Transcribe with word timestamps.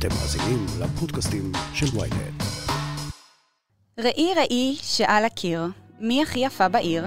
אתם 0.00 0.08
מאזינים 0.08 0.66
לפודקאסטים 0.80 1.52
של 1.74 1.86
ויינט. 1.98 2.42
ראי 3.98 4.34
ראי 4.36 4.76
שעל 4.82 5.24
הקיר, 5.24 5.62
מי 5.98 6.22
הכי 6.22 6.38
יפה 6.38 6.68
בעיר? 6.68 7.04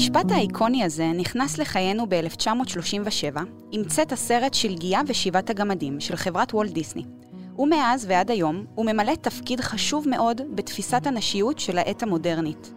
המשפט 0.00 0.30
האיקוני 0.30 0.84
הזה 0.84 1.06
נכנס 1.06 1.58
לחיינו 1.58 2.06
ב-1937 2.08 3.40
עם 3.72 3.84
צאת 3.84 4.12
הסרט 4.12 4.54
שלגיה 4.54 5.00
ושבעת 5.06 5.50
הגמדים 5.50 6.00
של 6.00 6.16
חברת 6.16 6.54
וולט 6.54 6.70
דיסני. 6.70 7.04
ומאז 7.58 8.06
ועד 8.08 8.30
היום 8.30 8.64
הוא 8.74 8.86
ממלא 8.86 9.14
תפקיד 9.14 9.60
חשוב 9.60 10.08
מאוד 10.08 10.40
בתפיסת 10.54 11.06
הנשיות 11.06 11.58
של 11.58 11.78
העת 11.78 12.02
המודרנית. 12.02 12.72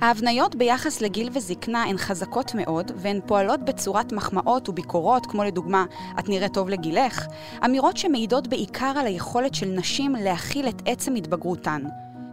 ההבניות 0.00 0.54
ביחס 0.54 1.00
לגיל 1.00 1.28
וזקנה 1.32 1.82
הן 1.82 1.96
חזקות 1.96 2.54
מאוד, 2.54 2.92
והן 2.96 3.20
פועלות 3.26 3.64
בצורת 3.64 4.12
מחמאות 4.12 4.68
וביקורות, 4.68 5.26
כמו 5.26 5.44
לדוגמה, 5.44 5.84
את 6.18 6.28
נראית 6.28 6.54
טוב 6.54 6.68
לגילך, 6.68 7.26
אמירות 7.64 7.96
שמעידות 7.96 8.48
בעיקר 8.48 8.92
על 8.96 9.06
היכולת 9.06 9.54
של 9.54 9.66
נשים 9.66 10.14
להכיל 10.14 10.68
את 10.68 10.82
עצם 10.86 11.14
התבגרותן, 11.14 11.82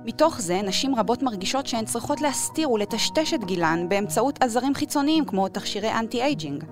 מתוך 0.05 0.41
זה, 0.41 0.61
נשים 0.61 0.95
רבות 0.95 1.23
מרגישות 1.23 1.67
שהן 1.67 1.85
צריכות 1.85 2.21
להסתיר 2.21 2.71
ולטשטש 2.71 3.33
את 3.33 3.43
גילן 3.43 3.89
באמצעות 3.89 4.43
עזרים 4.43 4.75
חיצוניים 4.75 5.25
כמו 5.25 5.47
תכשירי 5.47 5.91
anti-aging. 5.91 6.63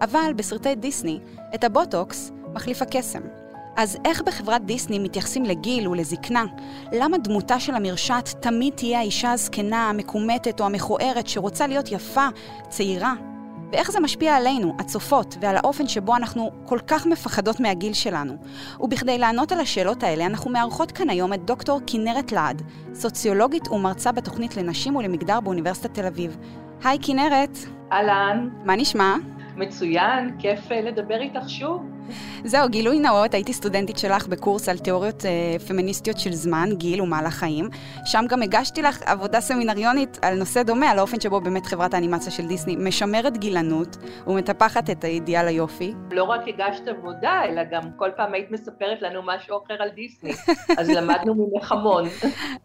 אבל 0.00 0.32
בסרטי 0.36 0.74
דיסני, 0.74 1.18
את 1.54 1.64
הבוטוקס 1.64 2.32
מחליף 2.54 2.82
הקסם. 2.82 3.20
אז 3.76 3.98
איך 4.04 4.22
בחברת 4.22 4.64
דיסני 4.64 4.98
מתייחסים 4.98 5.44
לגיל 5.44 5.88
ולזקנה? 5.88 6.44
למה 6.92 7.18
דמותה 7.18 7.60
של 7.60 7.74
המרשעת 7.74 8.28
תמיד 8.40 8.74
תהיה 8.74 8.98
האישה 8.98 9.32
הזקנה, 9.32 9.88
המקומטת 9.88 10.60
או 10.60 10.66
המכוערת 10.66 11.28
שרוצה 11.28 11.66
להיות 11.66 11.92
יפה, 11.92 12.26
צעירה, 12.68 13.14
ואיך 13.72 13.90
זה 13.90 14.00
משפיע 14.00 14.36
עלינו, 14.36 14.74
הצופות, 14.78 15.36
ועל 15.40 15.56
האופן 15.56 15.88
שבו 15.88 16.16
אנחנו 16.16 16.50
כל 16.64 16.78
כך 16.86 17.06
מפחדות 17.06 17.60
מהגיל 17.60 17.92
שלנו. 17.92 18.36
ובכדי 18.80 19.18
לענות 19.18 19.52
על 19.52 19.60
השאלות 19.60 20.02
האלה, 20.02 20.26
אנחנו 20.26 20.50
מארחות 20.50 20.92
כאן 20.92 21.10
היום 21.10 21.32
את 21.32 21.44
דוקטור 21.44 21.80
כנרת 21.86 22.32
לעד, 22.32 22.62
סוציולוגית 22.94 23.68
ומרצה 23.68 24.12
בתוכנית 24.12 24.56
לנשים 24.56 24.96
ולמגדר 24.96 25.40
באוניברסיטת 25.40 25.94
תל 25.94 26.06
אביב. 26.06 26.36
היי 26.84 26.98
כנרת. 27.02 27.58
אהלן. 27.92 28.48
מה 28.64 28.76
נשמע? 28.76 29.16
מצוין, 29.58 30.36
כיף 30.38 30.72
אה, 30.72 30.80
לדבר 30.80 31.20
איתך 31.20 31.48
שוב. 31.48 31.82
זהו, 32.44 32.68
גילוי 32.68 32.98
נאות, 32.98 33.34
הייתי 33.34 33.52
סטודנטית 33.52 33.98
שלך 33.98 34.26
בקורס 34.26 34.68
על 34.68 34.78
תיאוריות 34.78 35.24
אה, 35.24 35.58
פמיניסטיות 35.68 36.18
של 36.18 36.32
זמן, 36.32 36.68
גיל 36.72 37.02
ומהלך 37.02 37.34
חיים. 37.34 37.68
שם 38.04 38.24
גם 38.28 38.42
הגשתי 38.42 38.82
לך 38.82 39.02
עבודה 39.02 39.40
סמינריונית 39.40 40.18
על 40.22 40.38
נושא 40.38 40.62
דומה, 40.62 40.90
על 40.90 40.98
האופן 40.98 41.20
שבו 41.20 41.40
באמת 41.40 41.66
חברת 41.66 41.94
האנימציה 41.94 42.32
של 42.32 42.46
דיסני 42.46 42.76
משמרת 42.76 43.38
גילנות 43.38 43.96
ומטפחת 44.26 44.90
את 44.90 45.04
האידיאל 45.04 45.46
היופי. 45.46 45.94
לא 46.10 46.24
רק 46.24 46.40
הגשת 46.46 46.88
עבודה, 46.88 47.42
אלא 47.44 47.62
גם 47.70 47.82
כל 47.96 48.10
פעם 48.16 48.34
היית 48.34 48.50
מספרת 48.50 49.02
לנו 49.02 49.20
משהו 49.24 49.58
אחר 49.64 49.82
על 49.82 49.88
דיסני, 49.88 50.32
אז 50.78 50.88
למדנו 50.88 51.34
ממך 51.34 51.72
המון. 51.72 52.04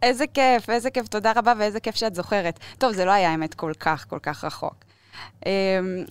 איזה 0.03 0.27
כיף, 0.27 0.69
איזה 0.69 0.91
כיף, 0.91 1.07
תודה 1.07 1.31
רבה 1.35 1.53
ואיזה 1.57 1.79
כיף 1.79 1.95
שאת 1.95 2.15
זוכרת. 2.15 2.59
טוב, 2.77 2.91
זה 2.91 3.05
לא 3.05 3.11
היה 3.11 3.31
האמת 3.31 3.53
כל 3.53 3.71
כך, 3.79 4.05
כל 4.09 4.19
כך 4.19 4.43
רחוק. 4.43 4.92
אמ, 5.45 5.51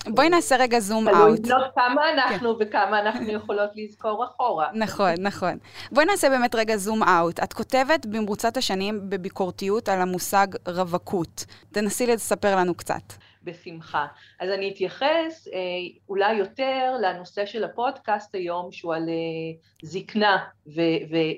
בואי 0.07 0.29
נעשה 0.29 0.57
רגע 0.57 0.81
זום 0.81 1.09
אאוט. 1.09 1.41
תלוי 1.41 1.61
לא 1.61 1.67
כמה 1.75 2.11
אנחנו 2.13 2.59
כן. 2.59 2.65
וכמה 2.67 3.01
אנחנו 3.01 3.31
יכולות 3.33 3.71
לזכור 3.75 4.25
אחורה. 4.25 4.69
נכון, 4.75 5.15
נכון. 5.19 5.59
בואי 5.93 6.07
נעשה 6.07 6.29
באמת 6.29 6.55
רגע 6.55 6.77
זום 6.77 7.03
אאוט. 7.03 7.41
את 7.41 7.53
כותבת 7.53 8.07
במרוצת 8.07 8.57
השנים 8.57 9.11
בביקורתיות 9.11 9.89
על 9.89 10.01
המושג 10.01 10.47
רווקות. 10.69 11.45
תנסי 11.73 12.07
לספר 12.07 12.57
לנו 12.57 12.75
קצת. 12.75 13.13
בשמחה. 13.45 14.07
אז 14.41 14.51
אני 14.51 14.71
אתייחס 14.71 15.49
אה, 15.53 15.59
אולי 16.09 16.33
יותר 16.33 16.95
לנושא 17.01 17.47
של 17.47 17.65
הפודקאסט 17.65 18.35
היום, 18.35 18.73
שהוא 18.73 18.95
על 18.95 19.09
אה, 19.09 19.59
זקנה 19.83 20.39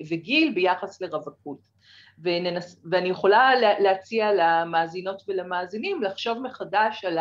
וגיל 0.09 0.53
ביחס 0.55 1.01
לרווקות. 1.01 1.75
וננס, 2.19 2.81
ואני 2.91 3.09
יכולה 3.09 3.51
להציע 3.81 4.33
למאזינות 4.33 5.23
ולמאזינים 5.29 6.03
לחשוב 6.03 6.39
מחדש 6.39 7.05
על 7.05 7.19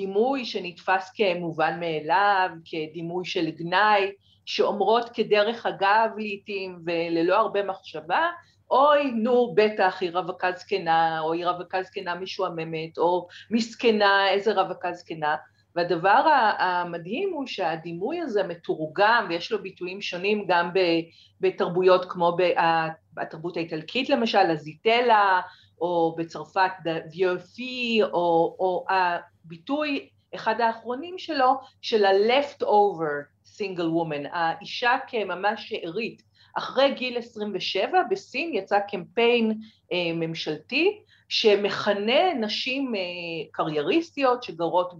הדימוי 0.00 0.44
שנתפס 0.44 1.12
כמובן 1.14 1.80
מאליו, 1.80 2.50
כדימוי 2.64 3.24
של 3.24 3.50
גנאי, 3.50 4.12
שאומרות 4.46 5.10
כדרך 5.14 5.66
אגב 5.66 6.10
לעתים 6.16 6.78
וללא 6.86 7.36
הרבה 7.36 7.62
מחשבה, 7.62 8.28
אוי, 8.70 9.10
נו, 9.10 9.54
בטח, 9.54 9.98
היא 10.00 10.10
רווקה 10.12 10.52
זקנה, 10.52 11.20
או 11.20 11.32
היא 11.32 11.46
רווקה 11.46 11.82
זקנה 11.82 12.14
משועממת, 12.14 12.98
או 12.98 13.28
מסכנה, 13.50 14.28
איזה 14.30 14.52
רווקה 14.52 14.92
זקנה. 14.92 15.36
והדבר 15.76 16.28
המדהים 16.58 17.32
הוא 17.32 17.46
שהדימוי 17.46 18.20
הזה 18.20 18.42
מתורגם, 18.42 19.26
ויש 19.28 19.52
לו 19.52 19.62
ביטויים 19.62 20.00
שונים 20.00 20.44
גם 20.48 20.70
בתרבויות 21.40 22.04
כמו 22.04 22.36
בתרבות 23.14 23.56
האיטלקית 23.56 24.08
למשל, 24.08 24.50
הזיטלה, 24.50 25.40
או 25.80 26.14
בצרפת 26.18 26.72
ויופי, 27.12 28.00
או, 28.02 28.56
או 28.58 28.84
הביטוי, 29.50 30.08
אחד 30.34 30.60
האחרונים 30.60 31.18
שלו, 31.18 31.54
של 31.82 32.04
ה-left 32.04 32.62
over 32.62 33.26
single 33.56 33.90
woman, 33.96 34.28
האישה 34.32 34.96
כממש 35.08 35.68
שארית. 35.68 36.22
אחרי 36.58 36.94
גיל 36.94 37.18
27 37.18 38.02
בסין 38.10 38.54
יצא 38.54 38.78
קמפיין 38.80 39.60
אה, 39.92 40.12
ממשלתי 40.14 41.00
שמכנה 41.28 42.34
נשים 42.34 42.94
אה, 42.94 43.00
קרייריסטיות 43.52 44.42
שגרות 44.42 44.94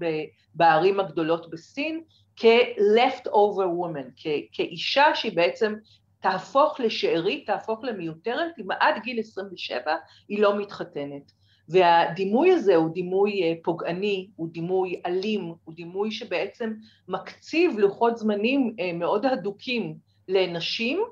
בערים 0.54 1.00
הגדולות 1.00 1.50
בסין 1.50 2.02
כ-left 2.36 3.26
over 3.26 3.66
woman, 3.80 4.22
כאישה 4.52 5.14
שהיא 5.14 5.36
בעצם 5.36 5.74
תהפוך 6.20 6.80
לשארית, 6.80 7.46
תהפוך 7.46 7.84
למיותרת, 7.84 8.58
אם 8.60 8.70
עד 8.80 9.02
גיל 9.02 9.18
27 9.18 9.96
היא 10.28 10.42
לא 10.42 10.58
מתחתנת. 10.58 11.32
והדימוי 11.70 12.52
הזה 12.52 12.76
הוא 12.76 12.94
דימוי 12.94 13.42
אה, 13.42 13.54
פוגעני, 13.62 14.28
הוא 14.36 14.48
דימוי 14.52 15.00
אלים, 15.06 15.54
הוא 15.64 15.74
דימוי 15.74 16.10
שבעצם 16.10 16.72
מקציב 17.08 17.78
לוחות 17.78 18.16
זמנים 18.16 18.74
אה, 18.80 18.92
מאוד 18.92 19.26
הדוקים 19.26 19.94
לנשים, 20.28 21.02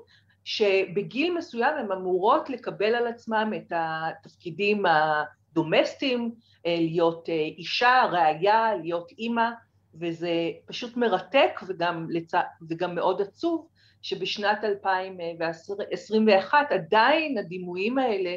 שבגיל 0.43 1.37
מסוים 1.37 1.77
הן 1.77 1.91
אמורות 1.91 2.49
לקבל 2.49 2.95
על 2.95 3.07
עצמם 3.07 3.53
את 3.57 3.73
התפקידים 3.75 4.83
הדומסטיים, 4.85 6.31
אה, 6.65 6.75
להיות 6.79 7.29
אישה, 7.57 8.05
ראיה, 8.11 8.75
להיות 8.81 9.11
אימא, 9.19 9.49
וזה 9.99 10.31
פשוט 10.65 10.97
מרתק 10.97 11.59
וגם, 11.67 12.07
לצ... 12.09 12.31
וגם 12.69 12.95
מאוד 12.95 13.21
עצוב 13.21 13.67
שבשנת 14.01 14.63
2021 14.63 16.71
עדיין 16.71 17.37
הדימויים 17.37 17.97
האלה 17.97 18.35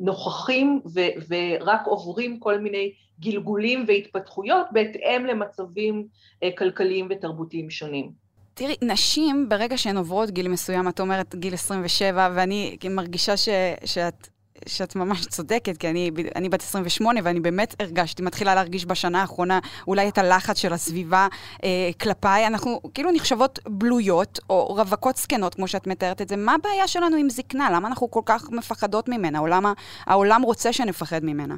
נוכחים 0.00 0.80
ו- 0.94 1.00
ורק 1.28 1.80
עוברים 1.86 2.38
כל 2.38 2.58
מיני 2.58 2.92
גלגולים 3.20 3.84
והתפתחויות 3.88 4.66
בהתאם 4.72 5.26
למצבים 5.26 6.06
אה, 6.42 6.48
כלכליים 6.58 7.08
ותרבותיים 7.10 7.70
שונים. 7.70 8.10
תראי, 8.54 8.74
נשים, 8.82 9.48
ברגע 9.48 9.78
שהן 9.78 9.96
עוברות 9.96 10.30
גיל 10.30 10.48
מסוים, 10.48 10.88
את 10.88 11.00
אומרת 11.00 11.34
גיל 11.34 11.54
27, 11.54 12.28
ואני 12.34 12.76
מרגישה 12.90 13.36
ש- 13.36 13.48
שאת 13.84 14.28
שאת 14.68 14.96
ממש 14.96 15.26
צודקת, 15.26 15.76
כי 15.76 15.88
אני, 15.88 16.10
אני 16.36 16.48
בת 16.48 16.60
28 16.60 17.20
ואני 17.24 17.40
באמת 17.40 17.74
הרגשתי, 17.80 18.22
מתחילה 18.22 18.54
להרגיש 18.54 18.86
בשנה 18.86 19.20
האחרונה 19.20 19.58
אולי 19.86 20.08
את 20.08 20.18
הלחץ 20.18 20.58
של 20.58 20.72
הסביבה 20.72 21.28
אה, 21.64 21.90
כלפיי. 22.00 22.46
אנחנו 22.46 22.80
כאילו 22.94 23.10
נחשבות 23.10 23.58
בלויות 23.68 24.38
או 24.50 24.66
רווקות 24.66 25.16
זקנות, 25.16 25.54
כמו 25.54 25.68
שאת 25.68 25.86
מתארת 25.86 26.22
את 26.22 26.28
זה. 26.28 26.36
מה 26.36 26.54
הבעיה 26.54 26.88
שלנו 26.88 27.16
עם 27.16 27.30
זקנה? 27.30 27.70
למה 27.72 27.88
אנחנו 27.88 28.10
כל 28.10 28.22
כך 28.26 28.50
מפחדות 28.50 29.08
ממנה? 29.08 29.38
או 29.38 29.46
למה 29.46 29.72
העולם 30.06 30.42
רוצה 30.42 30.72
שנפחד 30.72 31.24
ממנה? 31.24 31.54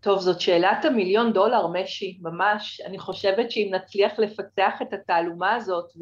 טוב, 0.00 0.20
זאת 0.20 0.40
שאלת 0.40 0.84
המיליון 0.84 1.32
דולר, 1.32 1.66
משי, 1.66 2.18
ממש. 2.22 2.80
אני 2.86 2.98
חושבת 2.98 3.50
שאם 3.50 3.70
נצליח 3.74 4.12
לפצח 4.18 4.72
את 4.82 4.92
התעלומה 4.92 5.54
הזאת 5.54 5.92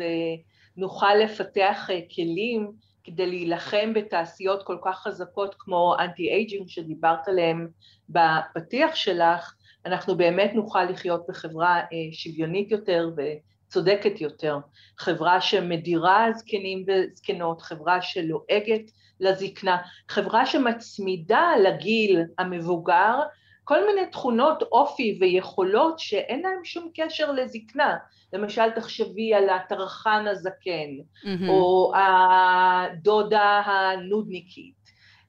ונוכל 0.77 1.15
לפתח 1.15 1.91
אה, 1.91 2.01
כלים, 2.15 2.73
כדי 3.07 3.27
להילחם 3.27 3.93
בתעשיות 3.95 4.63
כל 4.63 4.77
כך 4.85 4.99
חזקות 5.03 5.55
כמו 5.59 5.97
אנטי-אייג'ינג 5.99 6.69
שדיברת 6.69 7.29
עליהם 7.29 7.69
בפתיח 8.09 8.95
שלך, 8.95 9.55
אנחנו 9.87 10.17
באמת 10.17 10.51
נוכל 10.55 10.85
לחיות 10.85 11.27
בחברה 11.29 11.77
אה, 11.77 11.83
שוויונית 12.13 12.71
יותר 12.71 13.11
וצודקת 13.17 14.21
יותר, 14.21 14.59
חברה 14.99 15.41
שמדירה 15.41 16.27
זקנים 16.35 16.85
וזקנות, 16.87 17.63
חברה 17.63 18.03
שלועגת 18.03 18.91
לזקנה, 19.21 19.77
חברה 20.09 20.47
שמצמידה 20.47 21.51
לגיל 21.65 22.23
המבוגר 22.39 23.19
כל 23.69 23.87
מיני 23.87 24.07
תכונות 24.07 24.63
אופי 24.63 25.19
ויכולות 25.21 25.99
שאין 25.99 26.43
להם 26.43 26.65
שום 26.65 26.91
קשר 26.95 27.33
לזקנה. 27.33 27.97
למשל, 28.33 28.71
תחשבי 28.71 29.35
על 29.35 29.49
הטרחן 29.49 30.25
הזקן, 30.31 30.91
mm-hmm. 31.25 31.49
או 31.49 31.93
הדודה 31.97 33.63
הנודניקית. 33.67 34.75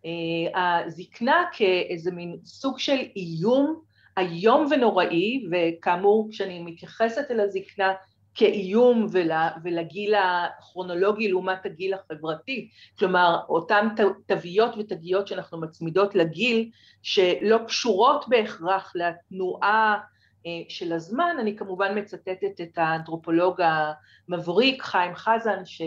אה, 0.05 0.77
הזקנה 0.85 1.43
כאיזה 1.51 2.11
מין 2.11 2.37
סוג 2.43 2.79
של 2.79 2.97
איום 3.15 3.81
איום 4.17 4.67
ונוראי, 4.71 5.47
וכאמור, 5.51 6.27
כשאני 6.31 6.59
מתייחסת 6.59 7.31
אל 7.31 7.39
הזקנה 7.39 7.93
כאיום 8.37 9.07
ול, 9.11 9.31
ולגיל 9.63 10.13
הכרונולוגי 10.15 11.27
לעומת 11.27 11.65
הגיל 11.65 11.93
החברתי, 11.93 12.69
כלומר 12.99 13.39
אותן 13.49 13.87
תוויות 14.25 14.75
ותגיות 14.77 15.27
שאנחנו 15.27 15.61
מצמידות 15.61 16.15
לגיל 16.15 16.69
שלא 17.01 17.57
קשורות 17.67 18.25
בהכרח 18.29 18.93
לתנועה 18.95 19.97
אה, 20.45 20.51
של 20.69 20.93
הזמן, 20.93 21.35
אני 21.39 21.55
כמובן 21.57 21.97
מצטטת 21.97 22.61
את 22.61 22.77
האנתרופולוג 22.77 23.61
המבריק 23.61 24.83
חיים 24.83 25.15
חזן 25.15 25.65
ש, 25.65 25.81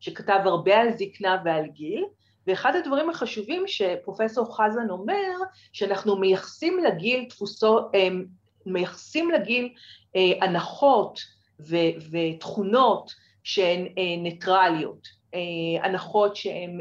שכתב 0.00 0.40
הרבה 0.44 0.78
על 0.80 0.92
זקנה 0.92 1.42
ועל 1.44 1.66
גיל, 1.66 2.04
ואחד 2.46 2.76
הדברים 2.76 3.10
החשובים 3.10 3.64
שפרופסור 3.66 4.56
חזן 4.56 4.90
אומר, 4.90 5.32
שאנחנו 5.72 6.16
מייחסים 6.16 6.78
לגיל 6.78 7.24
תפוסו, 7.28 7.78
אה, 7.78 8.08
מייחסים 8.66 9.30
לגיל 9.30 9.72
אה, 10.16 10.44
הנחות 11.68 12.10
ותכונות 12.10 13.10
שהן 13.44 13.86
אה, 13.98 14.22
ניטרליות, 14.22 15.20
הנחות 15.82 16.36
שהן 16.36 16.78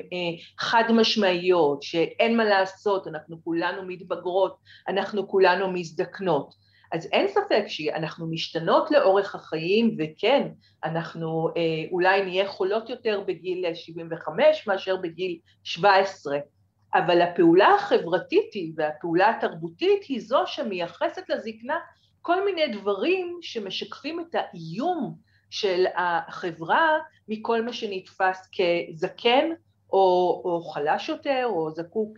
חד 0.60 0.84
משמעיות, 0.90 1.84
שאין 1.84 2.38
מה 2.38 2.46
לעשות, 2.46 3.08
אנחנו 3.08 3.44
כולנו 3.44 3.86
מתבגרות, 3.88 4.58
אנחנו 4.88 5.28
כולנו 5.28 5.72
מזדקנות. 5.72 6.54
אז 6.92 7.06
אין 7.12 7.28
ספק 7.28 7.64
שאנחנו 7.68 8.28
משתנות 8.28 8.92
לאורך 8.92 9.36
החיים, 9.36 9.98
וכן, 10.00 10.48
אנחנו 10.84 11.50
אה, 11.58 11.62
אולי 11.92 12.26
נהיה 12.26 12.48
חולות 12.48 12.90
יותר 12.90 13.24
בגיל 13.28 13.74
75 13.74 14.68
מאשר 14.68 14.96
בגיל 14.96 15.38
17, 15.64 16.38
אבל 16.94 17.22
הפעולה 17.22 17.76
החברתית 17.76 18.54
היא 18.54 18.74
והפעולה 18.78 19.30
התרבותית 19.30 20.04
היא 20.04 20.22
זו 20.22 20.44
שמייחסת 20.46 21.30
לזקנה 21.30 21.78
כל 22.22 22.46
מיני 22.46 22.68
דברים 22.68 23.38
שמשקפים 23.42 24.20
את 24.20 24.36
האיום 24.36 25.16
של 25.50 25.86
החברה 25.96 26.90
מכל 27.28 27.66
מה 27.66 27.74
שנתפס 27.74 28.50
כזקן 28.56 29.46
או, 29.94 30.42
או 30.46 30.62
חלש 30.74 31.10
יותר 31.10 31.44
או 31.46 31.72
זקוק 31.72 32.18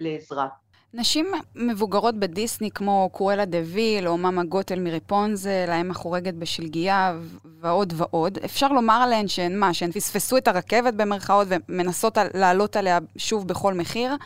לעזרה. 0.00 0.48
נשים 0.94 1.26
מבוגרות 1.54 2.14
בדיסני 2.14 2.70
כמו 2.70 3.08
קורלה 3.12 3.44
דה 3.44 3.58
ויל 3.64 4.08
או 4.08 4.16
מאמה 4.16 4.44
גוטל 4.44 4.80
מריפונזל, 4.80 5.66
האם 5.68 5.90
החורגת 5.90 6.34
בשלגיה 6.34 7.18
ועוד 7.60 7.92
ועוד, 7.96 8.38
אפשר 8.44 8.68
לומר 8.68 8.94
עליהן 8.94 9.28
שהן 9.28 9.58
מה, 9.58 9.74
שהן 9.74 9.92
פספסו 9.92 10.36
את 10.36 10.48
הרכבת 10.48 10.94
במרכאות 10.94 11.48
ומנסות 11.50 12.18
לעלות 12.34 12.76
עליה 12.76 12.98
שוב 13.16 13.48
בכל 13.48 13.74
מחיר, 13.74 14.16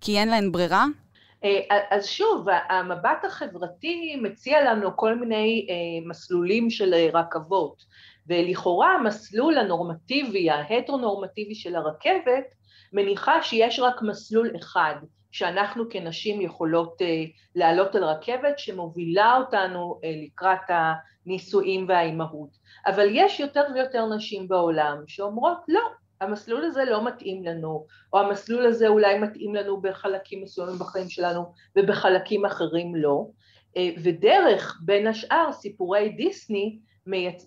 כי 0.00 0.18
אין 0.18 0.28
להן 0.28 0.52
ברירה? 0.52 0.86
אה, 1.46 1.78
אז 1.90 2.06
שוב, 2.06 2.46
המבט 2.68 3.24
החברתי 3.24 4.16
מציע 4.22 4.64
לנו 4.64 4.96
כל 4.96 5.14
מיני 5.14 5.66
אה, 5.70 6.08
מסלולים 6.08 6.70
של 6.70 6.94
רכבות, 7.12 7.82
ולכאורה 8.26 8.94
המסלול 8.94 9.58
הנורמטיבי, 9.58 10.50
ההטרונורמטיבי 10.50 11.54
של 11.54 11.76
הרכבת, 11.76 12.44
מניחה 12.92 13.42
שיש 13.42 13.80
רק 13.80 14.02
מסלול 14.02 14.50
אחד. 14.56 14.94
שאנחנו 15.30 15.84
כנשים 15.90 16.40
יכולות 16.40 17.02
אה, 17.02 17.24
לעלות 17.54 17.94
על 17.94 18.04
רכבת 18.04 18.58
שמובילה 18.58 19.36
אותנו 19.36 20.00
לקראת 20.24 20.58
הנישואים 20.68 21.86
והאימהות. 21.88 22.48
אבל 22.86 23.08
יש 23.10 23.40
יותר 23.40 23.64
ויותר 23.74 24.06
נשים 24.14 24.48
בעולם 24.48 24.96
שאומרות 25.06 25.58
לא, 25.68 25.80
המסלול 26.20 26.64
הזה 26.64 26.84
לא 26.84 27.04
מתאים 27.04 27.44
לנו, 27.44 27.86
או 28.12 28.18
המסלול 28.18 28.66
הזה 28.66 28.88
אולי 28.88 29.18
מתאים 29.18 29.54
לנו 29.54 29.80
בחלקים 29.80 30.42
מסוימים 30.42 30.78
בחיים 30.78 31.08
שלנו 31.08 31.52
ובחלקים 31.76 32.44
אחרים 32.44 32.94
לא. 32.94 33.26
אה, 33.76 33.90
ודרך, 34.02 34.80
בין 34.84 35.06
השאר, 35.06 35.52
סיפורי 35.52 36.08
דיסני 36.08 36.78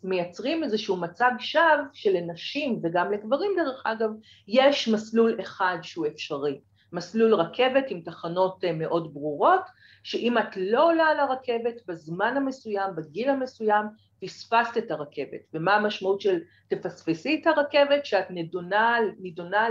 מייצרים 0.03 0.63
איזשהו 0.63 0.97
מצג 0.97 1.31
שווא 1.39 1.83
שלנשים 1.93 2.79
וגם 2.83 3.11
לגברים 3.11 3.51
דרך 3.57 3.81
אגב, 3.85 4.09
יש 4.47 4.87
מסלול 4.87 5.41
אחד 5.41 5.77
שהוא 5.81 6.07
אפשרי. 6.07 6.59
מסלול 6.93 7.33
רכבת 7.35 7.85
עם 7.87 8.01
תחנות 8.01 8.63
אה, 8.63 8.73
מאוד 8.73 9.13
ברורות, 9.13 9.61
שאם 10.03 10.37
את 10.37 10.57
לא 10.57 10.85
עולה 10.85 11.03
על 11.03 11.19
הרכבת 11.19 11.75
בזמן 11.87 12.37
המסוים, 12.37 12.95
בגיל 12.95 13.29
המסוים, 13.29 13.85
פספסת 14.21 14.77
את 14.77 14.91
הרכבת. 14.91 15.41
ומה 15.53 15.75
המשמעות 15.75 16.21
של 16.21 16.39
תפספסי 16.67 17.39
את 17.41 17.47
הרכבת? 17.47 18.05
שאת 18.05 18.25
נדונה, 18.29 18.97
נידונה 19.19 19.67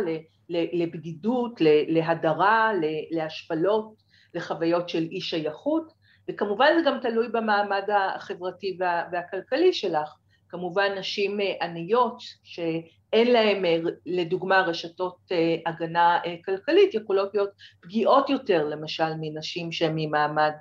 לבדידות, 0.48 1.60
להדרה, 1.88 2.72
להשפלות, 3.10 3.94
לחוויות 4.34 4.88
של 4.88 5.02
אי 5.10 5.20
שייכות, 5.20 5.92
וכמובן 6.28 6.68
זה 6.78 6.90
גם 6.90 6.98
תלוי 7.02 7.28
במעמד 7.28 7.82
החברתי 7.90 8.78
והכלכלי 9.12 9.72
שלך. 9.72 10.14
כמובן 10.48 10.98
נשים 10.98 11.40
אה, 11.40 11.54
עניות 11.62 12.18
שאין 12.42 13.32
להן 13.32 13.64
אה, 13.64 13.78
לדוגמה 14.06 14.60
רשתות 14.60 15.16
אה, 15.32 15.56
הגנה 15.66 16.18
כלכלית 16.44 16.94
יכולות 16.94 17.34
להיות 17.34 17.50
פגיעות 17.80 18.30
יותר 18.30 18.64
למשל 18.64 19.14
מנשים 19.20 19.72
שהן 19.72 19.92
ממעמד 19.94 20.54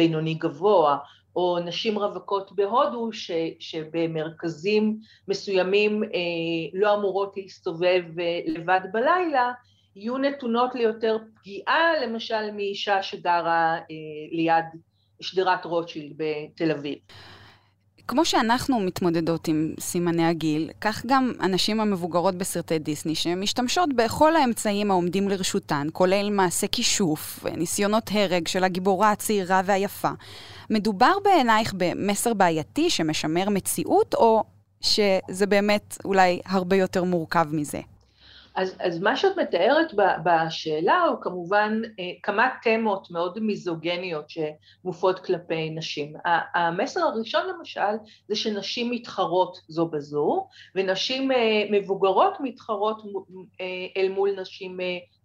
בינוני 0.00 0.34
גבוה 0.34 0.98
או 1.36 1.58
נשים 1.64 1.98
רווקות 1.98 2.52
בהודו 2.52 3.12
ש, 3.12 3.30
שבמרכזים 3.58 4.98
מסוימים 5.28 6.02
לא 6.74 6.94
אמורות 6.94 7.36
להסתובב 7.36 8.02
לבד 8.46 8.80
בלילה 8.92 9.52
יהיו 9.96 10.18
נתונות 10.18 10.74
ליותר 10.74 11.16
פגיעה 11.34 12.00
למשל 12.02 12.50
מאישה 12.52 13.02
שגרה 13.02 13.78
ליד 14.32 14.64
שדרת 15.20 15.64
רוטשילד 15.64 16.12
בתל 16.16 16.70
אביב. 16.70 16.98
כמו 18.10 18.24
שאנחנו 18.24 18.80
מתמודדות 18.80 19.48
עם 19.48 19.74
סימני 19.80 20.26
הגיל, 20.26 20.70
כך 20.80 21.02
גם 21.06 21.32
הנשים 21.40 21.80
המבוגרות 21.80 22.34
בסרטי 22.34 22.78
דיסני, 22.78 23.14
שמשתמשות 23.14 23.92
בכל 23.96 24.36
האמצעים 24.36 24.90
העומדים 24.90 25.28
לרשותן, 25.28 25.86
כולל 25.92 26.30
מעשה 26.30 26.66
כישוף, 26.66 27.44
ניסיונות 27.56 28.10
הרג 28.12 28.48
של 28.48 28.64
הגיבורה 28.64 29.10
הצעירה 29.10 29.62
והיפה. 29.64 30.08
מדובר 30.70 31.12
בעינייך 31.24 31.74
במסר 31.76 32.34
בעייתי 32.34 32.90
שמשמר 32.90 33.50
מציאות, 33.50 34.14
או 34.14 34.44
שזה 34.80 35.46
באמת 35.48 35.98
אולי 36.04 36.40
הרבה 36.46 36.76
יותר 36.76 37.04
מורכב 37.04 37.46
מזה? 37.52 37.80
אז, 38.54 38.76
אז 38.80 39.00
מה 39.00 39.16
שאת 39.16 39.38
מתארת 39.38 39.94
בשאלה 40.24 41.02
הוא 41.02 41.20
כמובן 41.20 41.80
אה, 41.98 42.04
כמה 42.22 42.48
תמות 42.62 43.10
מאוד 43.10 43.38
מיזוגניות 43.38 44.24
שמופעות 44.30 45.18
כלפי 45.18 45.70
נשים. 45.70 46.12
המסר 46.54 47.00
הראשון 47.00 47.42
למשל 47.48 47.96
זה 48.28 48.36
שנשים 48.36 48.90
מתחרות 48.90 49.58
זו 49.68 49.86
בזו, 49.86 50.46
ונשים 50.74 51.32
אה, 51.32 51.64
מבוגרות 51.70 52.34
מתחרות 52.40 53.02
אה, 53.60 53.66
אל 53.96 54.08
מול 54.08 54.40
נשים 54.40 54.78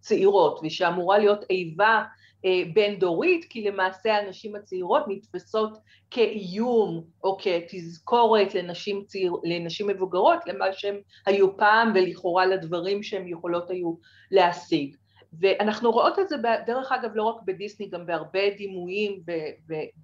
צעירות, 0.05 0.59
ושאמורה 0.63 1.17
להיות 1.17 1.45
איבה 1.50 2.03
אה, 2.45 2.63
בין 2.74 3.00
דורית, 3.00 3.45
כי 3.50 3.63
למעשה 3.63 4.17
הנשים 4.17 4.55
הצעירות 4.55 5.03
נתפסות 5.07 5.77
כאיום 6.12 7.03
או 7.24 7.38
כתזכורת 7.41 8.55
לנשים, 8.55 9.03
צעיר, 9.07 9.33
לנשים 9.43 9.88
מבוגרות 9.88 10.39
למה 10.45 10.65
שהן 10.74 10.95
היו 11.25 11.57
פעם 11.57 11.91
ולכאורה 11.95 12.45
לדברים 12.45 13.03
שהן 13.03 13.27
יכולות 13.27 13.69
היו 13.69 13.93
להשיג. 14.31 14.95
ואנחנו 15.39 15.91
רואות 15.91 16.19
את 16.19 16.29
זה 16.29 16.35
דרך 16.67 16.91
אגב 16.91 17.12
לא 17.15 17.24
רק 17.24 17.35
בדיסני, 17.45 17.89
גם 17.89 18.05
בהרבה 18.05 18.50
דימויים 18.57 19.21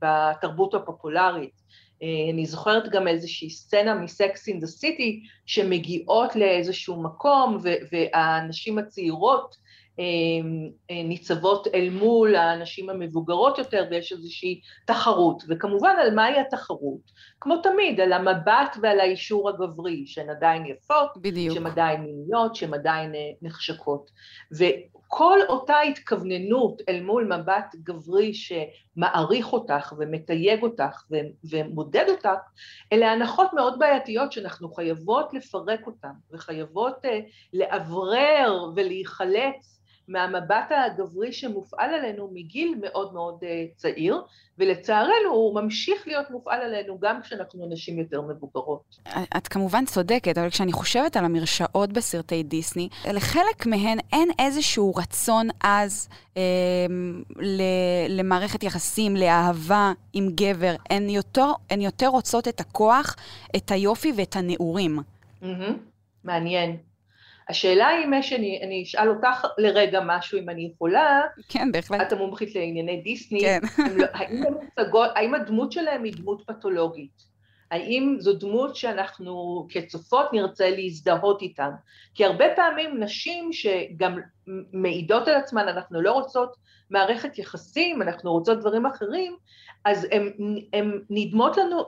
בתרבות 0.01 0.73
הפופולרית. 0.73 1.61
אה, 2.03 2.33
אני 2.33 2.45
זוכרת 2.45 2.89
גם 2.89 3.07
איזושהי 3.07 3.49
סצנה 3.49 3.95
מסקס 3.95 4.47
אין 4.47 4.59
דה 4.59 4.67
סיטי 4.67 5.23
שמגיעות 5.45 6.35
לאיזשהו 6.35 7.03
מקום 7.03 7.57
והנשים 7.91 8.77
הצעירות 8.77 9.60
ניצבות 10.89 11.67
אל 11.75 11.89
מול 11.89 12.35
האנשים 12.35 12.89
המבוגרות 12.89 13.57
יותר 13.57 13.87
ויש 13.91 14.11
איזושהי 14.11 14.61
תחרות, 14.85 15.43
וכמובן 15.47 15.95
על 16.01 16.15
מהי 16.15 16.39
התחרות? 16.39 17.11
כמו 17.39 17.57
תמיד, 17.57 17.99
על 17.99 18.13
המבט 18.13 18.77
ועל 18.81 18.99
האישור 18.99 19.49
הגברי, 19.49 20.03
שהן 20.05 20.29
עדיין 20.29 20.65
יפות, 20.65 21.17
בדיוק. 21.17 21.55
שהן 21.55 21.65
עדיין 21.65 22.01
מיניות, 22.01 22.55
שהן 22.55 22.73
עדיין 22.73 23.15
אה, 23.15 23.19
נחשקות. 23.41 24.11
כל 25.13 25.39
אותה 25.49 25.79
התכווננות 25.79 26.81
אל 26.89 27.01
מול 27.01 27.33
מבט 27.37 27.75
גברי 27.83 28.31
שמעריך 28.33 29.53
אותך 29.53 29.93
ומתייג 29.97 30.63
אותך 30.63 31.03
ומודד 31.51 32.05
אותך, 32.09 32.29
אלה 32.93 33.11
הנחות 33.11 33.53
מאוד 33.53 33.79
בעייתיות 33.79 34.31
שאנחנו 34.31 34.71
חייבות 34.71 35.33
לפרק 35.33 35.87
אותן 35.87 36.11
וחייבות 36.31 37.05
לאוורר 37.53 38.71
ולהיחלץ 38.75 39.80
מהמבט 40.07 40.71
הגברי 40.85 41.33
שמופעל 41.33 41.93
עלינו 41.93 42.29
מגיל 42.33 42.75
מאוד 42.81 43.13
מאוד 43.13 43.43
אה, 43.43 43.65
צעיר, 43.75 44.21
ולצערנו 44.57 45.29
הוא 45.31 45.61
ממשיך 45.61 46.07
להיות 46.07 46.31
מופעל 46.31 46.61
עלינו 46.61 46.99
גם 46.99 47.21
כשאנחנו 47.21 47.69
נשים 47.69 47.99
יותר 47.99 48.21
מבוגרות. 48.21 48.97
את 49.37 49.47
כמובן 49.47 49.85
צודקת, 49.85 50.37
אבל 50.37 50.49
כשאני 50.49 50.71
חושבת 50.71 51.17
על 51.17 51.25
המרשעות 51.25 51.93
בסרטי 51.93 52.43
דיסני, 52.43 52.89
לחלק 53.13 53.65
מהן 53.65 53.97
אין 54.13 54.29
איזשהו 54.39 54.95
רצון 54.95 55.47
עז 55.63 56.09
אה, 56.37 56.41
למערכת 58.09 58.63
יחסים, 58.63 59.15
לאהבה 59.15 59.91
עם 60.13 60.29
גבר. 60.35 60.75
הן 60.89 61.09
יותר, 61.09 61.51
הן 61.69 61.81
יותר 61.81 62.07
רוצות 62.07 62.47
את 62.47 62.59
הכוח, 62.59 63.15
את 63.55 63.71
היופי 63.71 64.11
ואת 64.17 64.35
הנעורים. 64.35 64.99
Mm-hmm. 65.41 65.45
מעניין. 66.23 66.90
השאלה 67.51 67.87
היא 67.87 68.05
אם 68.05 68.13
יש, 68.13 68.33
אני, 68.33 68.59
אני 68.63 68.83
אשאל 68.83 69.09
אותך 69.09 69.47
לרגע 69.57 69.99
משהו, 70.05 70.39
אם 70.39 70.49
אני 70.49 70.71
יכולה. 70.73 71.21
כן, 71.49 71.71
בהחלט. 71.71 72.01
את 72.01 72.11
המומחית 72.11 72.55
לענייני 72.55 73.01
דיסני. 73.01 73.41
כן. 73.41 73.59
לא, 73.97 74.05
האם, 74.13 74.43
מוצגות, 74.43 75.09
האם 75.15 75.33
הדמות 75.33 75.71
שלהם 75.71 76.03
היא 76.03 76.13
דמות 76.17 76.43
פתולוגית? 76.47 77.31
האם 77.71 78.15
זו 78.19 78.33
דמות 78.33 78.75
שאנחנו 78.75 79.65
כצופות 79.69 80.33
נרצה 80.33 80.69
להזדהות 80.69 81.41
איתן? 81.41 81.69
כי 82.13 82.25
הרבה 82.25 82.45
פעמים 82.55 83.03
נשים 83.03 83.53
שגם 83.53 84.19
מעידות 84.73 85.27
על 85.27 85.33
עצמן, 85.33 85.67
אנחנו 85.67 86.01
לא 86.01 86.11
רוצות 86.11 86.55
מערכת 86.89 87.37
יחסים, 87.37 88.01
אנחנו 88.01 88.31
רוצות 88.31 88.59
דברים 88.59 88.85
אחרים, 88.85 89.35
אז 89.85 90.07
הן 90.73 91.01
נדמות 91.09 91.57
לנו, 91.57 91.83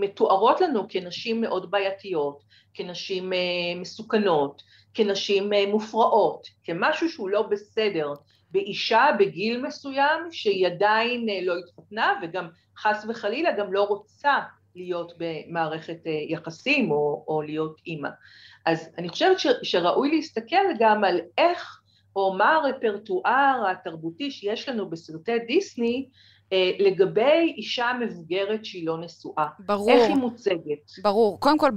מתוארות 0.00 0.60
לנו 0.60 0.86
כנשים 0.88 1.40
מאוד 1.40 1.70
בעייתיות, 1.70 2.42
כנשים 2.74 3.32
אה, 3.32 3.38
מסוכנות, 3.76 4.62
כנשים 4.94 5.52
אה, 5.52 5.66
מופרעות, 5.66 6.46
כמשהו 6.64 7.08
שהוא 7.08 7.30
לא 7.30 7.42
בסדר 7.42 8.12
באישה 8.50 9.06
בגיל 9.18 9.62
מסוים 9.66 10.20
שהיא 10.30 10.66
עדיין 10.66 11.28
אה, 11.28 11.38
לא 11.42 11.54
התחתנה 11.58 12.20
וגם 12.22 12.48
חס 12.78 13.06
וחלילה 13.08 13.52
גם 13.52 13.72
לא 13.72 13.82
רוצה 13.82 14.38
להיות 14.74 15.12
במערכת 15.18 15.98
יחסים 16.28 16.90
או, 16.90 17.24
או 17.28 17.42
להיות 17.42 17.80
אימא. 17.86 18.08
אז 18.66 18.88
אני 18.98 19.08
חושבת 19.08 19.38
ש, 19.38 19.46
שראוי 19.62 20.10
להסתכל 20.10 20.64
גם 20.78 21.04
על 21.04 21.20
איך 21.38 21.82
או 22.16 22.34
מה 22.38 22.54
הרפרטואר 22.54 23.64
התרבותי 23.70 24.30
שיש 24.30 24.68
לנו 24.68 24.90
בסרטי 24.90 25.38
דיסני 25.38 26.08
לגבי 26.78 27.54
אישה 27.56 27.86
מבוגרת 28.00 28.64
שהיא 28.64 28.86
לא 28.86 28.98
נשואה. 28.98 29.46
ברור. 29.58 29.90
איך 29.90 30.08
היא 30.08 30.16
מוצגת? 30.16 30.90
ברור. 31.02 31.40
קודם 31.40 31.58
כל, 31.58 31.70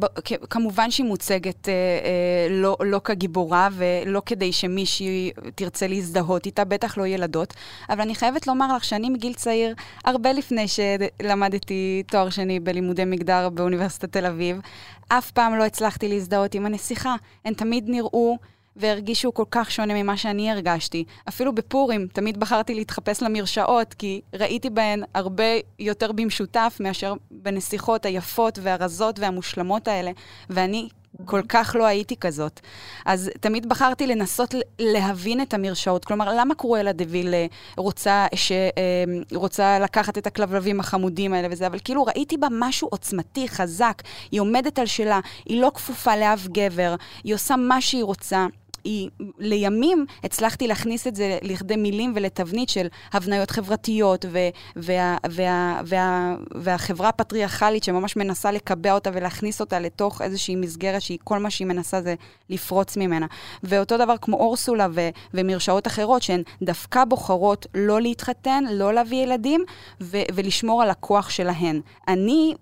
כמובן 0.49 0.91
שהיא 0.91 1.05
מוצגת 1.05 1.69
אה, 1.69 1.73
אה, 1.73 2.47
לא, 2.49 2.77
לא 2.83 3.01
כגיבורה 3.03 3.69
ולא 3.71 4.21
כדי 4.25 4.51
שמישהי 4.51 5.31
תרצה 5.55 5.87
להזדהות 5.87 6.45
איתה, 6.45 6.63
בטח 6.65 6.97
לא 6.97 7.07
ילדות. 7.07 7.53
אבל 7.89 8.01
אני 8.01 8.15
חייבת 8.15 8.47
לומר 8.47 8.75
לך 8.75 8.83
שאני 8.83 9.09
מגיל 9.09 9.33
צעיר, 9.33 9.75
הרבה 10.05 10.33
לפני 10.33 10.65
שלמדתי 10.67 12.03
תואר 12.07 12.29
שני 12.29 12.59
בלימודי 12.59 13.05
מגדר 13.05 13.49
באוניברסיטת 13.49 14.11
תל 14.11 14.25
אביב, 14.25 14.59
אף 15.07 15.31
פעם 15.31 15.55
לא 15.55 15.63
הצלחתי 15.63 16.07
להזדהות 16.07 16.55
עם 16.55 16.65
הנסיכה. 16.65 17.15
הן 17.45 17.53
תמיד 17.53 17.83
נראו... 17.87 18.37
והרגישו 18.75 19.33
כל 19.33 19.45
כך 19.51 19.71
שונה 19.71 20.03
ממה 20.03 20.17
שאני 20.17 20.51
הרגשתי. 20.51 21.03
אפילו 21.29 21.55
בפורים 21.55 22.07
תמיד 22.13 22.39
בחרתי 22.39 22.75
להתחפש 22.75 23.23
למרשעות, 23.23 23.93
כי 23.93 24.21
ראיתי 24.33 24.69
בהן 24.69 25.03
הרבה 25.13 25.43
יותר 25.79 26.11
במשותף 26.11 26.77
מאשר 26.79 27.13
בנסיכות 27.31 28.05
היפות 28.05 28.59
והרזות 28.61 29.19
והמושלמות 29.19 29.87
האלה, 29.87 30.11
ואני 30.49 30.89
כל 31.25 31.41
כך 31.49 31.75
לא 31.79 31.85
הייתי 31.85 32.15
כזאת. 32.15 32.59
אז 33.05 33.29
תמיד 33.39 33.69
בחרתי 33.69 34.07
לנסות 34.07 34.55
להבין 34.79 35.41
את 35.41 35.53
המרשעות. 35.53 36.05
כלומר, 36.05 36.33
למה 36.37 36.55
קרואלה 36.55 36.91
דוויל 36.91 37.33
אה, 37.33 37.45
רוצה, 37.77 38.27
ש, 38.35 38.51
אה, 38.51 39.03
רוצה 39.33 39.79
לקחת 39.79 40.17
את 40.17 40.27
הכלבלבים 40.27 40.79
החמודים 40.79 41.33
האלה 41.33 41.47
וזה, 41.51 41.67
אבל 41.67 41.79
כאילו 41.83 42.03
ראיתי 42.03 42.37
בה 42.37 42.47
משהו 42.51 42.87
עוצמתי, 42.91 43.47
חזק. 43.47 44.01
היא 44.31 44.41
עומדת 44.41 44.79
על 44.79 44.85
שלה, 44.85 45.19
היא 45.45 45.61
לא 45.61 45.71
כפופה 45.73 46.15
לאף 46.15 46.47
גבר, 46.47 46.95
היא 47.23 47.35
עושה 47.35 47.55
מה 47.55 47.81
שהיא 47.81 48.03
רוצה. 48.03 48.45
היא, 48.85 49.09
לימים 49.39 50.05
הצלחתי 50.23 50.67
להכניס 50.67 51.07
את 51.07 51.15
זה 51.15 51.37
לכדי 51.41 51.75
מילים 51.75 52.13
ולתבנית 52.15 52.69
של 52.69 52.87
הבניות 53.13 53.51
חברתיות 53.51 54.25
ו, 54.31 54.39
וה, 54.75 55.17
וה, 55.29 55.81
וה, 55.85 56.35
והחברה 56.55 57.09
הפטריארכלית 57.09 57.83
שממש 57.83 58.15
מנסה 58.15 58.51
לקבע 58.51 58.93
אותה 58.93 59.09
ולהכניס 59.13 59.61
אותה 59.61 59.79
לתוך 59.79 60.21
איזושהי 60.21 60.55
מסגרת 60.55 61.01
שהיא, 61.01 61.17
כל 61.23 61.39
מה 61.39 61.49
שהיא 61.49 61.67
מנסה 61.67 62.01
זה 62.01 62.15
לפרוץ 62.49 62.97
ממנה. 62.97 63.25
ואותו 63.63 63.97
דבר 63.97 64.15
כמו 64.21 64.37
אורסולה 64.37 64.87
ו, 64.93 65.09
ומרשעות 65.33 65.87
אחרות 65.87 66.21
שהן 66.21 66.43
דווקא 66.61 67.05
בוחרות 67.05 67.67
לא 67.73 68.01
להתחתן, 68.01 68.63
לא 68.71 68.93
להביא 68.93 69.23
ילדים 69.23 69.63
ו, 70.01 70.17
ולשמור 70.33 70.83
על 70.83 70.89
הכוח 70.89 71.29
שלהן. 71.29 71.81
אני 72.07 72.53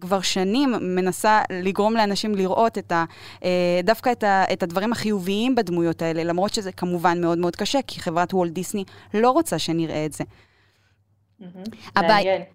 כבר 0.00 0.20
שנים 0.20 0.74
מנסה 0.80 1.42
לגרום 1.50 1.94
לאנשים 1.94 2.34
לראות 2.34 2.78
את 2.78 2.92
ה, 2.92 3.04
אה, 3.44 3.80
דווקא 3.84 4.12
את, 4.12 4.24
ה, 4.24 4.44
את 4.52 4.62
הדברים 4.62 4.92
החיוביים 4.92 5.54
בדמויות 5.54 6.02
האלה, 6.02 6.24
למרות 6.24 6.54
שזה 6.54 6.72
כמובן 6.72 7.20
מאוד 7.20 7.38
מאוד 7.38 7.56
קשה, 7.56 7.78
כי 7.86 8.00
חברת 8.00 8.34
וולט 8.34 8.52
דיסני 8.52 8.84
לא 9.14 9.30
רוצה 9.30 9.58
שנראה 9.58 10.06
את 10.06 10.12
זה. 10.12 10.24